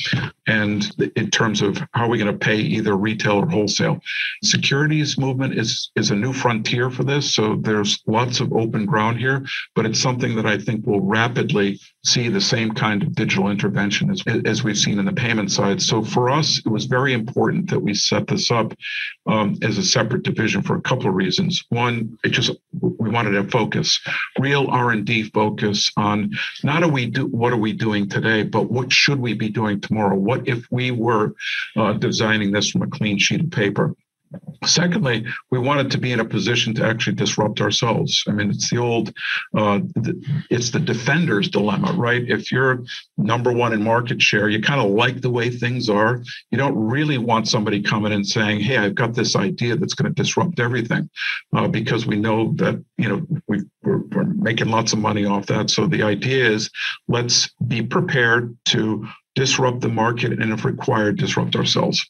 and 0.47 0.91
in 1.17 1.31
terms 1.31 1.63
of 1.63 1.79
how 1.93 2.05
are 2.05 2.09
we 2.09 2.19
going 2.19 2.33
to 2.33 2.39
pay 2.39 2.57
either 2.57 2.97
retail 2.97 3.37
or 3.37 3.49
wholesale. 3.49 4.01
Securities 4.43 5.19
movement 5.19 5.59
is, 5.59 5.91
is 5.97 6.11
a 6.11 6.17
new 6.17 6.33
frontier 6.33 6.91
for 6.91 7.05
this. 7.05 7.35
So 7.35 7.57
there's 7.57 8.03
lots 8.07 8.41
of 8.41 8.53
open 8.53 8.87
ground 8.87 9.19
here, 9.19 9.45
but 9.75 9.87
it's 9.87 10.01
something 10.01 10.37
that 10.37 10.47
I 10.47 10.59
think 10.59 10.87
will 10.87 11.01
rapidly 11.01 11.81
see 12.05 12.29
the 12.29 12.41
same 12.41 12.71
kind 12.73 13.03
of 13.03 13.15
digital 13.15 13.51
intervention 13.51 14.11
as, 14.11 14.23
as 14.45 14.63
we've 14.63 14.79
seen 14.79 14.99
in 14.99 15.05
the 15.05 15.13
payment 15.13 15.51
side. 15.51 15.83
So 15.83 16.03
for 16.03 16.31
us, 16.31 16.59
it 16.65 16.69
was 16.69 16.85
very 16.85 17.13
important 17.13 17.69
that 17.71 17.81
we 17.81 17.95
set 17.95 18.29
this 18.29 18.51
up 18.51 18.73
um, 19.27 19.57
as 19.63 19.79
a 19.79 19.83
separate 19.83 20.23
division 20.23 20.63
for 20.63 20.77
a 20.77 20.81
couple 20.83 21.09
of 21.09 21.15
reasons. 21.15 21.65
One, 21.71 22.17
it 22.23 22.29
just 22.29 22.53
we 22.81 23.11
wanted 23.11 23.33
to 23.33 23.45
focus, 23.51 23.99
real 24.39 24.69
R 24.69 24.93
and 24.93 25.05
D 25.05 25.25
focus 25.25 25.91
on 25.97 26.31
not 26.63 26.83
are 26.83 26.89
we 26.89 27.07
do 27.07 27.27
what 27.27 27.53
are 27.53 27.57
we 27.57 27.73
doing 27.73 28.09
today, 28.09 28.45
but 28.45 28.71
what 28.71 28.93
should 28.93 29.21
we 29.21 29.35
be 29.35 29.49
doing 29.49 29.81
tomorrow? 29.81 30.17
What 30.17 30.36
if 30.45 30.67
we 30.71 30.91
were 30.91 31.35
uh, 31.77 31.95
designing 31.95 32.53
this 32.53 32.71
from 32.71 32.83
a 32.83 32.89
clean 32.89 33.19
sheet 33.19 33.41
of 33.41 33.51
paper? 33.51 33.95
Secondly, 34.65 35.25
we 35.51 35.59
wanted 35.59 35.91
to 35.91 35.99
be 35.99 36.13
in 36.13 36.21
a 36.21 36.25
position 36.25 36.75
to 36.75 36.85
actually 36.85 37.15
disrupt 37.15 37.61
ourselves. 37.61 38.25
I 38.27 38.33
mean, 38.33 38.51
it's 38.51 38.71
the 38.71 38.79
old, 38.79 39.15
uh, 39.57 39.81
it's 40.51 40.71
the 40.71 40.81
defender's 40.81 41.49
dilemma, 41.49 41.93
right? 41.93 42.29
If 42.29 42.51
you're 42.51 42.83
number 43.17 43.53
one 43.53 43.73
in 43.73 43.83
market 43.83 44.21
share, 44.21 44.49
you 44.49 44.61
kind 44.61 44.81
of 44.81 44.91
like 44.91 45.21
the 45.21 45.31
way 45.31 45.51
things 45.51 45.89
are. 45.89 46.23
You 46.51 46.59
don't 46.59 46.77
really 46.77 47.19
want 47.19 47.49
somebody 47.49 47.81
coming 47.83 48.13
and 48.13 48.27
saying, 48.27 48.61
"Hey, 48.61 48.79
I've 48.79 48.95
got 48.95 49.15
this 49.15 49.37
idea 49.37 49.77
that's 49.77 49.95
going 49.95 50.13
to 50.13 50.23
disrupt 50.23 50.59
everything," 50.59 51.09
uh, 51.55 51.69
because 51.69 52.07
we 52.07 52.17
know 52.17 52.53
that 52.55 52.83
you 52.99 53.09
know 53.09 53.27
we 53.47 53.63
we're 53.83 54.25
making 54.25 54.69
lots 54.69 54.93
of 54.93 54.99
money 54.99 55.25
off 55.25 55.47
that. 55.47 55.71
So 55.71 55.87
the 55.87 56.03
idea 56.03 56.51
is, 56.51 56.71
let's 57.07 57.51
be 57.69 57.83
prepared 57.83 58.57
to 58.67 59.07
disrupt 59.37 59.83
the 59.83 59.89
market 59.89 60.33
and, 60.33 60.53
if 60.53 60.65
required, 60.65 61.19
disrupt 61.19 61.55
ourselves. 61.55 62.05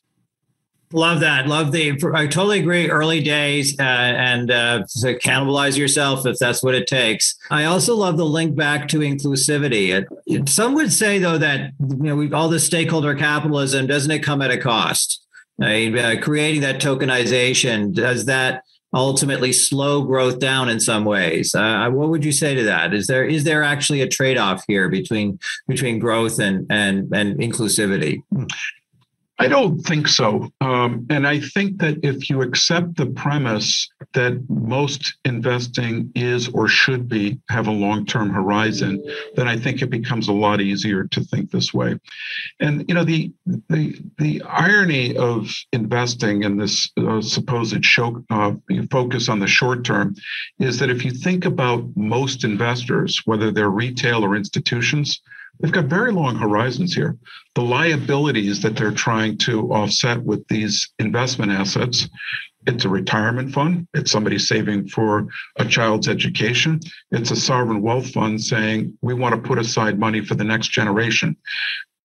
Love 0.92 1.18
that. 1.20 1.48
Love 1.48 1.72
the. 1.72 1.98
I 2.14 2.28
totally 2.28 2.60
agree. 2.60 2.88
Early 2.88 3.20
days 3.20 3.78
uh, 3.80 3.82
and 3.82 4.52
uh, 4.52 4.84
to 5.00 5.18
cannibalize 5.18 5.76
yourself 5.76 6.24
if 6.26 6.38
that's 6.38 6.62
what 6.62 6.76
it 6.76 6.86
takes. 6.86 7.36
I 7.50 7.64
also 7.64 7.96
love 7.96 8.16
the 8.16 8.24
link 8.24 8.54
back 8.54 8.86
to 8.88 9.00
inclusivity. 9.00 9.88
It, 9.88 10.06
it, 10.26 10.48
some 10.48 10.74
would 10.74 10.92
say 10.92 11.18
though 11.18 11.38
that 11.38 11.72
you 11.80 11.96
know 11.96 12.14
we, 12.14 12.32
all 12.32 12.48
this 12.48 12.64
stakeholder 12.64 13.16
capitalism 13.16 13.88
doesn't 13.88 14.12
it 14.12 14.20
come 14.20 14.40
at 14.40 14.52
a 14.52 14.58
cost? 14.58 15.26
i 15.60 15.86
Uh, 15.88 16.20
creating 16.20 16.60
that 16.60 16.80
tokenization 16.80 17.92
does 17.92 18.26
that 18.26 18.62
ultimately 18.94 19.52
slow 19.52 20.02
growth 20.02 20.38
down 20.38 20.68
in 20.68 20.80
some 20.80 21.04
ways. 21.04 21.54
Uh, 21.54 21.88
what 21.90 22.08
would 22.08 22.24
you 22.24 22.32
say 22.32 22.54
to 22.54 22.64
that? 22.64 22.94
Is 22.94 23.06
there 23.06 23.24
is 23.24 23.44
there 23.44 23.62
actually 23.62 24.00
a 24.00 24.08
trade 24.08 24.38
off 24.38 24.64
here 24.66 24.88
between 24.88 25.38
between 25.68 25.98
growth 25.98 26.38
and 26.38 26.66
and 26.70 27.12
and 27.14 27.38
inclusivity? 27.38 28.22
I 29.38 29.48
don't 29.48 29.80
think 29.80 30.08
so. 30.08 30.50
Um, 30.62 31.06
and 31.10 31.26
I 31.26 31.40
think 31.40 31.78
that 31.78 31.98
if 32.02 32.30
you 32.30 32.40
accept 32.40 32.96
the 32.96 33.06
premise 33.06 33.88
that 34.14 34.42
most 34.48 35.14
investing 35.26 36.10
is 36.14 36.48
or 36.48 36.68
should 36.68 37.06
be 37.06 37.38
have 37.50 37.66
a 37.66 37.72
long 37.72 38.06
term 38.06 38.30
horizon, 38.30 39.04
then 39.34 39.46
I 39.46 39.58
think 39.58 39.82
it 39.82 39.90
becomes 39.90 40.28
a 40.28 40.32
lot 40.32 40.62
easier 40.62 41.04
to 41.08 41.20
think 41.22 41.50
this 41.50 41.74
way. 41.74 41.98
And 42.60 42.86
you 42.88 42.94
know 42.94 43.04
the 43.04 43.30
the 43.68 44.00
the 44.16 44.42
irony 44.42 45.14
of 45.16 45.54
investing 45.72 46.42
in 46.42 46.56
this 46.56 46.90
uh, 46.96 47.20
supposed 47.20 47.84
show, 47.84 48.24
uh, 48.30 48.52
focus 48.90 49.28
on 49.28 49.38
the 49.38 49.46
short 49.46 49.84
term 49.84 50.14
is 50.60 50.78
that 50.78 50.88
if 50.88 51.04
you 51.04 51.10
think 51.10 51.44
about 51.44 51.84
most 51.94 52.42
investors, 52.42 53.20
whether 53.26 53.50
they're 53.50 53.68
retail 53.68 54.24
or 54.24 54.34
institutions, 54.34 55.20
they've 55.60 55.72
got 55.72 55.86
very 55.86 56.12
long 56.12 56.36
horizons 56.36 56.94
here. 56.94 57.16
The 57.54 57.62
liabilities 57.62 58.62
that 58.62 58.76
they're 58.76 58.90
trying 58.90 59.38
to 59.38 59.72
offset 59.72 60.22
with 60.22 60.46
these 60.48 60.90
investment 60.98 61.52
assets, 61.52 62.08
it's 62.66 62.84
a 62.84 62.88
retirement 62.88 63.52
fund, 63.52 63.86
it's 63.94 64.10
somebody 64.10 64.38
saving 64.38 64.88
for 64.88 65.28
a 65.56 65.64
child's 65.64 66.08
education, 66.08 66.80
it's 67.10 67.30
a 67.30 67.36
sovereign 67.36 67.80
wealth 67.80 68.10
fund 68.10 68.42
saying 68.42 68.96
we 69.02 69.14
want 69.14 69.34
to 69.34 69.48
put 69.48 69.58
aside 69.58 69.98
money 69.98 70.20
for 70.20 70.34
the 70.34 70.44
next 70.44 70.68
generation. 70.68 71.36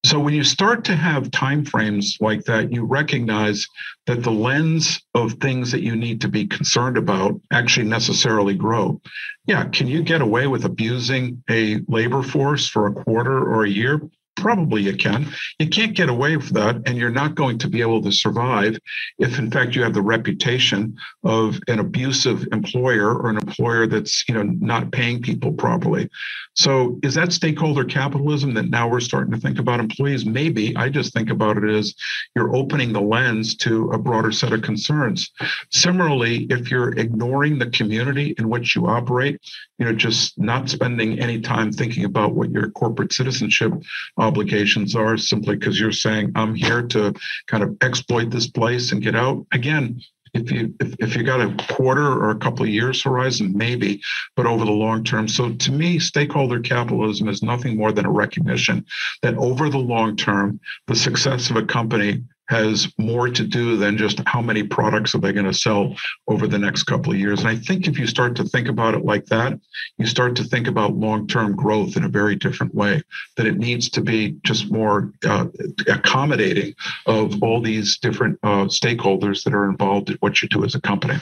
So 0.03 0.19
when 0.19 0.33
you 0.33 0.43
start 0.43 0.83
to 0.85 0.95
have 0.95 1.29
timeframes 1.29 2.19
like 2.19 2.43
that, 2.45 2.71
you 2.71 2.85
recognize 2.85 3.67
that 4.07 4.23
the 4.23 4.31
lens 4.31 4.99
of 5.13 5.33
things 5.33 5.71
that 5.71 5.83
you 5.83 5.95
need 5.95 6.21
to 6.21 6.27
be 6.27 6.47
concerned 6.47 6.97
about 6.97 7.39
actually 7.51 7.85
necessarily 7.85 8.55
grow. 8.55 8.99
Yeah, 9.45 9.65
can 9.65 9.87
you 9.87 10.01
get 10.01 10.21
away 10.21 10.47
with 10.47 10.65
abusing 10.65 11.43
a 11.49 11.81
labor 11.87 12.23
force 12.23 12.67
for 12.67 12.87
a 12.87 12.93
quarter 12.93 13.37
or 13.37 13.63
a 13.65 13.69
year? 13.69 14.01
Probably 14.37 14.81
you 14.81 14.95
can. 14.95 15.27
You 15.59 15.67
can't 15.67 15.95
get 15.95 16.09
away 16.09 16.37
with 16.37 16.49
that, 16.53 16.81
and 16.85 16.97
you're 16.97 17.11
not 17.11 17.35
going 17.35 17.57
to 17.59 17.67
be 17.67 17.81
able 17.81 18.01
to 18.01 18.11
survive 18.11 18.77
if, 19.19 19.37
in 19.37 19.51
fact, 19.51 19.75
you 19.75 19.83
have 19.83 19.93
the 19.93 20.01
reputation 20.01 20.95
of 21.23 21.59
an 21.67 21.79
abusive 21.79 22.47
employer 22.51 23.13
or 23.13 23.29
an 23.29 23.37
employer 23.37 23.87
that's 23.87 24.23
you 24.27 24.33
know 24.33 24.43
not 24.43 24.91
paying 24.91 25.21
people 25.21 25.51
properly. 25.51 26.09
So, 26.53 26.99
is 27.03 27.13
that 27.15 27.33
stakeholder 27.33 27.83
capitalism 27.83 28.53
that 28.55 28.69
now 28.69 28.87
we're 28.87 28.99
starting 29.01 29.33
to 29.33 29.39
think 29.39 29.59
about 29.59 29.79
employees? 29.79 30.25
Maybe. 30.25 30.75
I 30.75 30.89
just 30.89 31.13
think 31.13 31.29
about 31.29 31.57
it 31.57 31.69
as 31.69 31.93
you're 32.35 32.55
opening 32.55 32.93
the 32.93 33.01
lens 33.01 33.55
to 33.57 33.89
a 33.91 33.97
broader 33.97 34.31
set 34.31 34.53
of 34.53 34.61
concerns. 34.61 35.29
Similarly, 35.71 36.47
if 36.49 36.71
you're 36.71 36.97
ignoring 36.97 37.59
the 37.59 37.69
community 37.69 38.33
in 38.37 38.49
which 38.49 38.75
you 38.75 38.87
operate, 38.87 39.39
you 39.81 39.87
know, 39.87 39.93
just 39.93 40.37
not 40.37 40.69
spending 40.69 41.17
any 41.17 41.41
time 41.41 41.71
thinking 41.71 42.05
about 42.05 42.35
what 42.35 42.51
your 42.51 42.69
corporate 42.69 43.11
citizenship 43.11 43.73
obligations 44.15 44.95
are 44.95 45.17
simply 45.17 45.55
because 45.55 45.79
you're 45.79 45.91
saying, 45.91 46.31
I'm 46.35 46.53
here 46.53 46.83
to 46.89 47.15
kind 47.47 47.63
of 47.63 47.75
exploit 47.81 48.29
this 48.29 48.45
place 48.45 48.91
and 48.91 49.01
get 49.01 49.15
out. 49.15 49.43
Again, 49.51 49.99
if 50.35 50.51
you 50.51 50.71
if, 50.79 50.93
if 50.99 51.15
you 51.15 51.23
got 51.23 51.41
a 51.41 51.73
quarter 51.73 52.05
or 52.05 52.29
a 52.29 52.37
couple 52.37 52.63
of 52.63 52.69
years 52.69 53.03
horizon 53.03 53.51
maybe 53.53 54.01
but 54.37 54.45
over 54.45 54.63
the 54.63 54.71
long 54.71 55.03
term 55.03 55.27
so 55.27 55.51
to 55.55 55.73
me 55.73 55.99
stakeholder 55.99 56.61
capitalism 56.61 57.27
is 57.27 57.43
nothing 57.43 57.75
more 57.75 57.91
than 57.91 58.05
a 58.05 58.09
recognition 58.09 58.85
that 59.23 59.35
over 59.35 59.67
the 59.67 59.77
long 59.77 60.15
term 60.15 60.57
the 60.87 60.95
success 60.95 61.49
of 61.49 61.57
a 61.57 61.65
company 61.65 62.23
has 62.51 62.91
more 62.97 63.29
to 63.29 63.47
do 63.47 63.77
than 63.77 63.97
just 63.97 64.19
how 64.27 64.41
many 64.41 64.61
products 64.61 65.15
are 65.15 65.19
they 65.19 65.31
going 65.31 65.45
to 65.45 65.53
sell 65.53 65.95
over 66.27 66.47
the 66.47 66.59
next 66.59 66.83
couple 66.83 67.13
of 67.13 67.17
years. 67.17 67.39
And 67.39 67.47
I 67.47 67.55
think 67.55 67.87
if 67.87 67.97
you 67.97 68.05
start 68.05 68.35
to 68.35 68.43
think 68.43 68.67
about 68.67 68.93
it 68.93 69.05
like 69.05 69.25
that, 69.27 69.57
you 69.97 70.05
start 70.05 70.35
to 70.35 70.43
think 70.43 70.67
about 70.67 70.97
long 70.97 71.27
term 71.27 71.55
growth 71.55 71.95
in 71.95 72.03
a 72.03 72.09
very 72.09 72.35
different 72.35 72.75
way, 72.75 73.01
that 73.37 73.47
it 73.47 73.57
needs 73.57 73.89
to 73.91 74.01
be 74.01 74.35
just 74.43 74.69
more 74.69 75.13
uh, 75.25 75.45
accommodating 75.87 76.75
of 77.05 77.41
all 77.41 77.61
these 77.61 77.97
different 77.97 78.37
uh, 78.43 78.65
stakeholders 78.65 79.45
that 79.45 79.53
are 79.53 79.69
involved 79.69 80.09
in 80.09 80.17
what 80.19 80.41
you 80.41 80.49
do 80.49 80.65
as 80.65 80.75
a 80.75 80.81
company. 80.81 81.15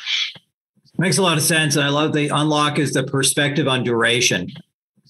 Makes 0.97 1.19
a 1.19 1.21
lot 1.21 1.37
of 1.37 1.43
sense. 1.43 1.75
And 1.75 1.85
I 1.85 1.89
love 1.89 2.11
the 2.11 2.29
unlock 2.29 2.79
is 2.79 2.93
the 2.93 3.03
perspective 3.03 3.67
on 3.67 3.83
duration. 3.83 4.47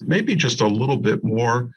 Maybe 0.02 0.34
just 0.34 0.60
a 0.60 0.66
little 0.66 0.98
bit 0.98 1.24
more 1.24 1.70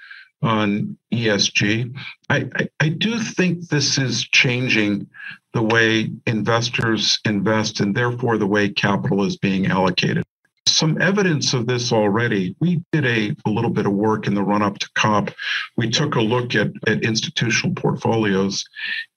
on 0.43 0.97
ESG. 1.13 1.95
I, 2.29 2.49
I, 2.55 2.69
I, 2.79 2.89
do 2.89 3.17
think 3.19 3.69
this 3.69 3.97
is 3.97 4.23
changing 4.23 5.07
the 5.53 5.63
way 5.63 6.11
investors 6.27 7.19
invest 7.25 7.79
and 7.79 7.95
therefore 7.95 8.37
the 8.37 8.47
way 8.47 8.69
capital 8.69 9.23
is 9.23 9.37
being 9.37 9.67
allocated. 9.67 10.25
Some 10.67 11.01
evidence 11.01 11.53
of 11.53 11.67
this 11.67 11.91
already. 11.91 12.55
We 12.59 12.83
did 12.91 13.05
a, 13.05 13.35
a 13.45 13.49
little 13.49 13.69
bit 13.69 13.85
of 13.85 13.93
work 13.93 14.27
in 14.27 14.33
the 14.33 14.43
run 14.43 14.61
up 14.61 14.79
to 14.79 14.89
COP. 14.95 15.31
We 15.77 15.89
took 15.89 16.15
a 16.15 16.21
look 16.21 16.55
at, 16.55 16.71
at 16.87 17.03
institutional 17.03 17.75
portfolios 17.75 18.65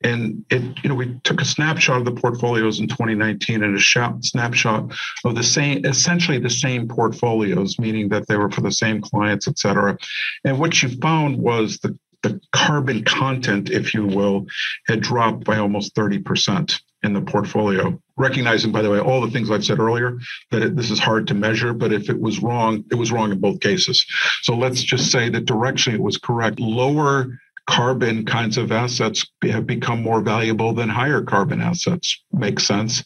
and 0.03 0.45
it, 0.51 0.63
you 0.83 0.89
know, 0.89 0.95
we 0.95 1.19
took 1.25 1.41
a 1.41 1.45
snapshot 1.45 1.99
of 1.99 2.05
the 2.05 2.21
portfolios 2.21 2.81
in 2.81 2.89
2019 2.89 3.63
and 3.63 3.77
a 3.77 3.81
shot, 3.81 4.25
snapshot 4.25 4.93
of 5.25 5.35
the 5.35 5.43
same, 5.43 5.85
essentially 5.85 6.39
the 6.39 6.51
same 6.51 6.89
portfolios, 6.89 7.79
meaning 7.79 8.09
that 8.11 8.27
they 8.29 8.37
were 8.37 8.51
for 8.51 8.61
the 8.61 8.73
same 8.73 9.01
clients, 9.01 9.49
et 9.49 9.59
cetera. 9.59 9.97
And 10.45 10.59
what 10.59 10.83
you 10.83 10.89
found 11.01 11.39
was 11.39 11.79
the 11.79 11.99
the 12.23 12.41
carbon 12.51 13.05
content, 13.05 13.71
if 13.71 13.95
you 13.95 14.05
will, 14.05 14.47
had 14.89 15.01
dropped 15.01 15.45
by 15.45 15.59
almost 15.59 15.95
30% 15.95 16.81
in 17.07 17.13
the 17.13 17.23
portfolio. 17.23 17.99
Recognizing, 18.17 18.73
by 18.73 18.83
the 18.83 18.91
way, 18.91 18.99
all 18.99 19.21
the 19.21 19.31
things 19.31 19.51
I've 19.51 19.65
said 19.65 19.79
earlier, 19.79 20.19
that 20.51 20.63
it, 20.63 20.77
this 20.77 20.91
is 20.91 20.99
hard 20.99 21.27
to 21.29 21.35
measure, 21.35 21.73
but 21.73 21.93
if 21.93 22.11
it 22.11 22.21
was 22.21 22.43
wrong, 22.43 22.85
it 22.91 22.97
was 22.97 23.13
wrong 23.13 23.33
in 23.33 23.41
both 23.41 23.61
cases. 23.61 24.05
So 24.43 24.55
let's 24.57 24.83
just 24.83 25.11
say 25.11 25.29
that 25.31 25.47
directionally 25.47 25.95
it 25.95 26.03
was 26.03 26.19
correct. 26.19 26.61
Lower 26.61 27.39
carbon 27.69 28.25
kinds 28.25 28.59
of 28.59 28.71
assets 28.71 29.27
have 29.43 29.67
become 29.67 30.03
more 30.03 30.21
valuable 30.21 30.73
than 30.73 30.89
higher 30.89 31.23
carbon 31.23 31.61
assets. 31.61 32.23
Makes 32.33 32.65
sense. 32.65 33.03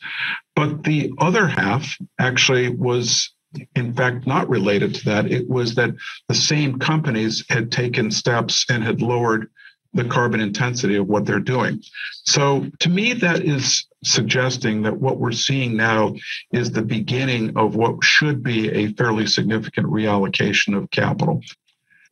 But 0.55 0.85
the 0.85 1.13
other 1.19 1.47
half 1.47 1.97
actually 2.19 2.69
was 2.69 3.33
in 3.75 3.95
fact 3.95 4.27
not 4.27 4.49
related 4.49 4.95
to 4.95 5.05
that. 5.07 5.31
It 5.31 5.49
was 5.49 5.75
that 5.75 5.91
the 6.29 6.35
same 6.35 6.79
companies 6.79 7.45
had 7.49 7.73
taken 7.73 8.11
steps 8.11 8.65
and 8.69 8.85
had 8.85 9.03
lowered 9.03 9.51
the 9.93 10.05
carbon 10.05 10.41
intensity 10.41 10.97
of 10.97 11.09
what 11.09 11.27
they're 11.27 11.41
doing. 11.41 11.83
So 12.25 12.67
to 12.81 12.89
me, 12.89 13.13
that 13.15 13.45
is 13.45 13.87
suggesting 14.05 14.83
that 14.83 14.99
what 14.99 15.19
we're 15.19 15.33
seeing 15.33 15.77
now 15.77 16.15
is 16.53 16.71
the 16.71 16.83
beginning 16.83 17.57
of 17.57 17.75
what 17.75 18.03
should 18.05 18.43
be 18.43 18.71
a 18.71 18.93
fairly 18.93 19.27
significant 19.27 19.87
reallocation 19.87 20.77
of 20.77 20.91
capital. 20.91 21.43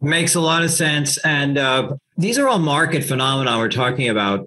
Makes 0.00 0.36
a 0.36 0.40
lot 0.40 0.62
of 0.62 0.70
sense. 0.70 1.18
And 1.18 1.58
uh, 1.58 1.96
these 2.16 2.38
are 2.38 2.46
all 2.46 2.60
market 2.60 3.02
phenomena 3.02 3.58
we're 3.58 3.68
talking 3.68 4.08
about. 4.08 4.46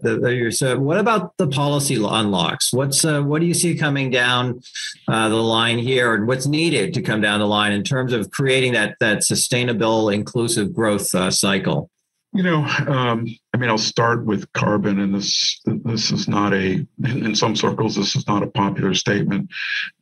So 0.51 0.79
what 0.79 0.97
about 0.97 1.35
the 1.35 1.47
policy 1.47 1.95
unlocks? 1.95 2.71
What's 2.71 3.03
uh, 3.03 3.21
what 3.21 3.41
do 3.41 3.47
you 3.47 3.53
see 3.53 3.75
coming 3.75 4.11
down 4.11 4.61
uh, 5.09 5.27
the 5.27 5.35
line 5.35 5.77
here, 5.77 6.15
and 6.15 6.25
what's 6.25 6.45
needed 6.47 6.93
to 6.93 7.01
come 7.01 7.19
down 7.19 7.41
the 7.41 7.47
line 7.47 7.73
in 7.73 7.83
terms 7.83 8.13
of 8.13 8.31
creating 8.31 8.71
that 8.73 8.95
that 9.01 9.25
sustainable, 9.25 10.07
inclusive 10.07 10.73
growth 10.73 11.13
uh, 11.13 11.31
cycle? 11.31 11.90
You 12.33 12.43
know, 12.43 12.63
um, 12.87 13.27
I 13.53 13.57
mean, 13.57 13.69
I'll 13.69 13.77
start 13.77 14.25
with 14.25 14.51
carbon, 14.53 15.01
and 15.01 15.13
this 15.13 15.59
this 15.65 16.11
is 16.11 16.29
not 16.29 16.53
a 16.53 16.87
in 17.03 17.35
some 17.35 17.57
circles 17.57 17.97
this 17.97 18.15
is 18.15 18.25
not 18.25 18.41
a 18.41 18.47
popular 18.47 18.93
statement, 18.93 19.49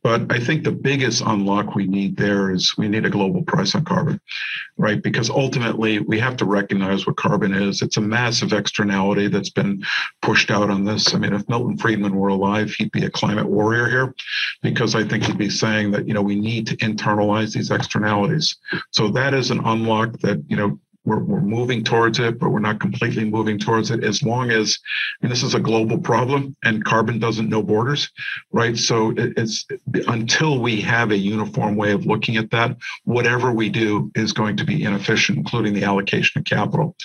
but 0.04 0.32
I 0.32 0.38
think 0.38 0.62
the 0.62 0.70
biggest 0.70 1.24
unlock 1.26 1.74
we 1.74 1.88
need 1.88 2.16
there 2.16 2.52
is 2.52 2.72
we 2.78 2.86
need 2.86 3.04
a 3.04 3.10
global 3.10 3.42
price 3.42 3.74
on 3.74 3.84
carbon, 3.84 4.20
right? 4.76 5.02
Because 5.02 5.28
ultimately 5.28 5.98
we 5.98 6.20
have 6.20 6.36
to 6.36 6.44
recognize 6.44 7.04
what 7.04 7.16
carbon 7.16 7.52
is. 7.52 7.82
It's 7.82 7.96
a 7.96 8.00
massive 8.00 8.52
externality 8.52 9.26
that's 9.26 9.50
been 9.50 9.82
pushed 10.22 10.52
out 10.52 10.70
on 10.70 10.84
this. 10.84 11.12
I 11.12 11.18
mean, 11.18 11.32
if 11.32 11.48
Milton 11.48 11.78
Friedman 11.78 12.14
were 12.14 12.28
alive, 12.28 12.70
he'd 12.70 12.92
be 12.92 13.06
a 13.06 13.10
climate 13.10 13.48
warrior 13.48 13.88
here, 13.88 14.14
because 14.62 14.94
I 14.94 15.02
think 15.02 15.24
he'd 15.24 15.36
be 15.36 15.50
saying 15.50 15.90
that 15.90 16.06
you 16.06 16.14
know 16.14 16.22
we 16.22 16.38
need 16.38 16.68
to 16.68 16.76
internalize 16.76 17.54
these 17.54 17.72
externalities. 17.72 18.56
So 18.92 19.08
that 19.08 19.34
is 19.34 19.50
an 19.50 19.62
unlock 19.64 20.20
that 20.20 20.44
you 20.46 20.56
know 20.56 20.78
we're, 21.04 21.20
we're 21.20 21.40
moving 21.40 21.82
towards 21.82 22.18
it, 22.18 22.38
but 22.38 22.50
we're 22.50 22.60
not 22.60 22.80
completely 22.80 23.24
moving 23.24 23.58
towards 23.58 23.90
it 23.90 24.04
as 24.04 24.22
long 24.22 24.50
as, 24.50 24.78
and 25.22 25.30
this 25.30 25.42
is 25.42 25.54
a 25.54 25.60
global 25.60 25.98
problem 25.98 26.54
and 26.64 26.84
carbon 26.84 27.18
doesn't 27.18 27.48
know 27.48 27.62
borders, 27.62 28.10
right? 28.52 28.76
So 28.76 29.10
it, 29.12 29.32
it's 29.36 29.66
until 30.08 30.60
we 30.60 30.80
have 30.82 31.10
a 31.10 31.16
uniform 31.16 31.76
way 31.76 31.92
of 31.92 32.04
looking 32.04 32.36
at 32.36 32.50
that, 32.50 32.76
whatever 33.04 33.52
we 33.52 33.70
do 33.70 34.10
is 34.14 34.32
going 34.32 34.56
to 34.58 34.64
be 34.64 34.84
inefficient, 34.84 35.38
including 35.38 35.72
the 35.72 35.84
allocation 35.84 36.38
of 36.38 36.44
capital. 36.44 36.96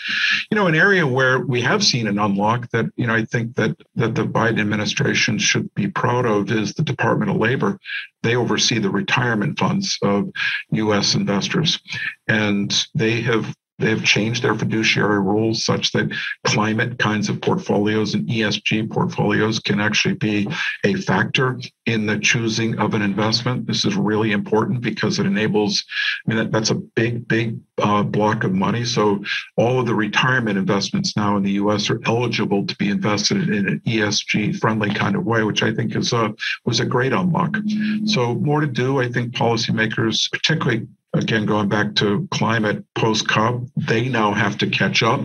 You 0.51 0.55
know, 0.55 0.67
an 0.67 0.75
area 0.75 1.07
where 1.07 1.39
we 1.39 1.61
have 1.61 1.83
seen 1.83 2.07
an 2.07 2.19
unlock 2.19 2.69
that, 2.71 2.85
you 2.97 3.07
know, 3.07 3.15
I 3.15 3.23
think 3.25 3.55
that, 3.55 3.77
that 3.95 4.15
the 4.15 4.25
Biden 4.25 4.59
administration 4.59 5.37
should 5.37 5.73
be 5.73 5.87
proud 5.87 6.25
of 6.25 6.51
is 6.51 6.73
the 6.73 6.83
Department 6.83 7.31
of 7.31 7.37
Labor. 7.37 7.79
They 8.23 8.35
oversee 8.35 8.79
the 8.79 8.89
retirement 8.89 9.57
funds 9.57 9.97
of 10.01 10.29
U.S. 10.71 11.15
investors. 11.15 11.79
And 12.27 12.75
they 12.95 13.21
have 13.21 13.55
they 13.79 13.89
have 13.89 14.03
changed 14.03 14.41
their 14.41 14.55
fiduciary 14.55 15.19
rules 15.19 15.65
such 15.65 15.91
that 15.91 16.11
climate 16.45 16.97
kinds 16.97 17.27
of 17.29 17.41
portfolios 17.41 18.13
and 18.13 18.27
ESG 18.27 18.89
portfolios 18.89 19.59
can 19.59 19.79
actually 19.79 20.13
be 20.15 20.47
a 20.83 20.95
factor 20.95 21.59
in 21.85 22.05
the 22.05 22.17
choosing 22.17 22.79
of 22.79 22.93
an 22.93 23.01
investment. 23.01 23.67
This 23.67 23.83
is 23.83 23.95
really 23.95 24.31
important 24.31 24.81
because 24.81 25.19
it 25.19 25.25
enables, 25.25 25.83
I 26.25 26.29
mean, 26.29 26.37
that, 26.37 26.51
that's 26.51 26.69
a 26.69 26.75
big, 26.75 27.27
big 27.27 27.59
uh, 27.81 28.03
block 28.03 28.43
of 28.43 28.53
money. 28.53 28.85
So 28.85 29.23
all 29.57 29.79
of 29.79 29.85
the 29.85 29.95
retirement 29.95 30.57
investments 30.57 31.17
now 31.17 31.35
in 31.35 31.43
the 31.43 31.51
US 31.53 31.89
are 31.89 32.01
eligible 32.05 32.65
to 32.65 32.75
be 32.77 32.89
invested 32.89 33.49
in 33.49 33.67
an 33.67 33.81
ESG 33.85 34.57
friendly 34.59 34.93
kind 34.93 35.15
of 35.15 35.25
way, 35.25 35.43
which 35.43 35.63
I 35.63 35.73
think 35.73 35.95
is 35.95 36.13
a, 36.13 36.33
was 36.65 36.79
a 36.79 36.85
great 36.85 37.11
unlock. 37.11 37.57
So 38.05 38.35
more 38.35 38.61
to 38.61 38.67
do. 38.67 39.01
I 39.01 39.09
think 39.09 39.33
policymakers, 39.33 40.31
particularly 40.31 40.87
again, 41.15 41.45
going 41.45 41.69
back 41.69 41.95
to 41.95 42.27
climate 42.31 42.83
post 42.95 43.27
COP, 43.27 43.63
they 43.75 44.09
now 44.09 44.33
have 44.33 44.57
to 44.59 44.67
catch 44.67 45.03
up. 45.03 45.21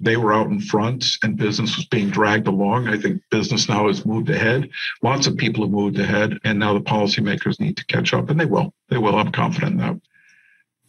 They 0.00 0.16
were 0.16 0.32
out 0.32 0.48
in 0.48 0.60
front 0.60 1.06
and 1.22 1.36
business 1.36 1.76
was 1.76 1.86
being 1.86 2.10
dragged 2.10 2.46
along. 2.46 2.88
I 2.88 2.98
think 2.98 3.22
business 3.30 3.68
now 3.68 3.86
has 3.88 4.04
moved 4.04 4.30
ahead. 4.30 4.70
Lots 5.02 5.26
of 5.26 5.36
people 5.36 5.64
have 5.64 5.72
moved 5.72 5.98
ahead, 5.98 6.38
and 6.44 6.58
now 6.58 6.74
the 6.74 6.80
policymakers 6.80 7.60
need 7.60 7.76
to 7.76 7.86
catch 7.86 8.14
up, 8.14 8.30
and 8.30 8.40
they 8.40 8.46
will. 8.46 8.72
They 8.88 8.98
will. 8.98 9.16
I'm 9.16 9.32
confident 9.32 9.72
in 9.72 9.78
that. 9.78 10.00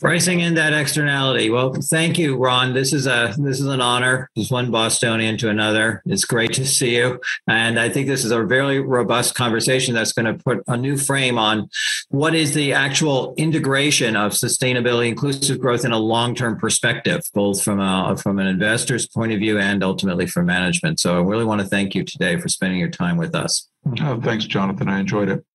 Pricing 0.02 0.42
in 0.42 0.56
that 0.56 0.74
externality. 0.74 1.50
Well, 1.50 1.74
thank 1.74 2.18
you, 2.18 2.36
Ron. 2.36 2.74
This 2.74 2.92
is 2.92 3.08
a 3.08 3.34
this 3.38 3.62
is 3.62 3.68
an 3.68 3.80
honor. 3.80 4.30
This 4.36 4.52
one 4.52 4.70
Bostonian 4.70 5.38
to 5.38 5.50
another. 5.50 6.02
It's 6.06 6.26
great 6.26 6.52
to 6.54 6.66
see 6.66 6.98
you, 6.98 7.22
and 7.48 7.80
I 7.80 7.88
think 7.88 8.08
this 8.08 8.26
is 8.26 8.32
a 8.32 8.44
very 8.44 8.82
robust 8.82 9.36
conversation 9.36 9.94
that's 9.94 10.12
going 10.12 10.26
to 10.26 10.44
put 10.44 10.64
a 10.68 10.76
new 10.76 10.98
frame 10.98 11.38
on 11.38 11.70
what 12.10 12.36
is 12.36 12.54
the 12.54 12.74
actual 12.74 13.34
integration 13.38 14.18
of 14.18 14.34
sustainability, 14.34 15.08
inclusive 15.08 15.60
growth 15.60 15.86
in 15.86 15.94
a 15.94 16.00
long 16.00 16.36
term 16.36 16.58
perspective, 16.58 17.22
both 17.34 17.64
from 17.64 17.80
a 17.80 18.18
from 18.18 18.38
an 18.38 18.48
investor's 18.48 19.08
point 19.08 19.32
of 19.32 19.40
view 19.40 19.58
and 19.60 19.82
ultimately 19.82 20.28
for 20.28 20.44
management. 20.44 21.00
So, 21.00 21.18
I 21.18 21.22
really 21.22 21.46
want 21.46 21.62
to 21.62 21.68
thank 21.68 21.96
you 21.96 22.04
today 22.04 22.36
for 22.36 22.50
spending 22.50 22.80
your 22.80 22.90
time 22.90 23.16
with 23.16 23.34
us. 23.34 23.70
Oh, 24.02 24.20
thanks, 24.20 24.44
Jonathan. 24.44 24.90
I 24.90 25.00
enjoyed 25.00 25.30
it. 25.30 25.46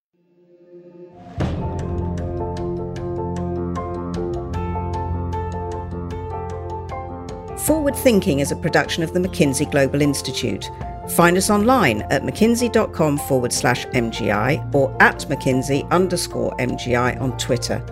Forward 7.65 7.95
Thinking 7.95 8.41
is 8.41 8.53
a 8.53 8.57
production 8.57 9.03
of 9.03 9.13
the 9.13 9.21
McKinsey 9.21 9.71
Global 9.71 10.01
Institute. 10.01 10.71
Find 11.11 11.37
us 11.37 11.51
online 11.51 12.03
at 12.03 12.23
mckinsey.com 12.23 13.19
forward 13.19 13.53
slash 13.53 13.87
MGI 13.89 14.75
or 14.75 14.97
at 15.03 15.19
McKinsey 15.29 15.89
underscore 15.91 16.57
MGI 16.57 17.21
on 17.21 17.37
Twitter. 17.37 17.85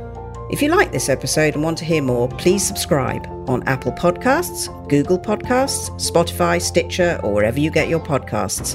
If 0.51 0.63
you 0.63 0.69
like 0.69 0.91
this 0.91 1.11
episode 1.11 1.55
and 1.55 1.63
want 1.63 1.77
to 1.79 1.85
hear 1.85 2.01
more, 2.01 2.29
please 2.29 2.67
subscribe 2.67 3.27
on 3.47 3.63
Apple 3.69 3.93
Podcasts, 3.93 4.69
Google 4.89 5.19
Podcasts, 5.19 5.91
Spotify, 6.01 6.61
Stitcher, 6.63 7.21
or 7.23 7.35
wherever 7.35 7.61
you 7.61 7.71
get 7.71 7.89
your 7.89 8.01
podcasts. 8.01 8.75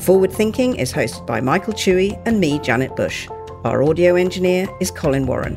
Forward 0.00 0.32
Thinking 0.32 0.74
is 0.74 0.92
hosted 0.92 1.24
by 1.24 1.40
Michael 1.40 1.72
Chui 1.72 2.18
and 2.26 2.40
me, 2.40 2.58
Janet 2.58 2.96
Bush. 2.96 3.28
Our 3.64 3.84
audio 3.84 4.16
engineer 4.16 4.66
is 4.80 4.90
Colin 4.90 5.26
Warren. 5.26 5.56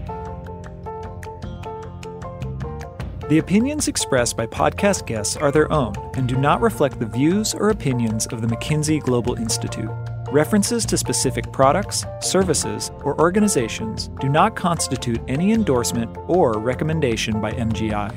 The 3.29 3.37
opinions 3.37 3.87
expressed 3.87 4.35
by 4.35 4.47
podcast 4.47 5.05
guests 5.05 5.37
are 5.37 5.51
their 5.51 5.71
own 5.71 5.93
and 6.15 6.27
do 6.27 6.35
not 6.35 6.61
reflect 6.61 6.97
the 6.97 7.05
views 7.05 7.53
or 7.53 7.69
opinions 7.69 8.25
of 8.25 8.41
the 8.41 8.47
McKinsey 8.47 8.99
Global 9.03 9.35
Institute. 9.35 9.91
References 10.31 10.83
to 10.87 10.97
specific 10.97 11.51
products, 11.51 12.07
services, 12.21 12.89
or 13.03 13.21
organizations 13.21 14.09
do 14.19 14.29
not 14.29 14.55
constitute 14.55 15.21
any 15.27 15.53
endorsement 15.53 16.17
or 16.27 16.53
recommendation 16.53 17.39
by 17.39 17.51
MGI. 17.51 18.15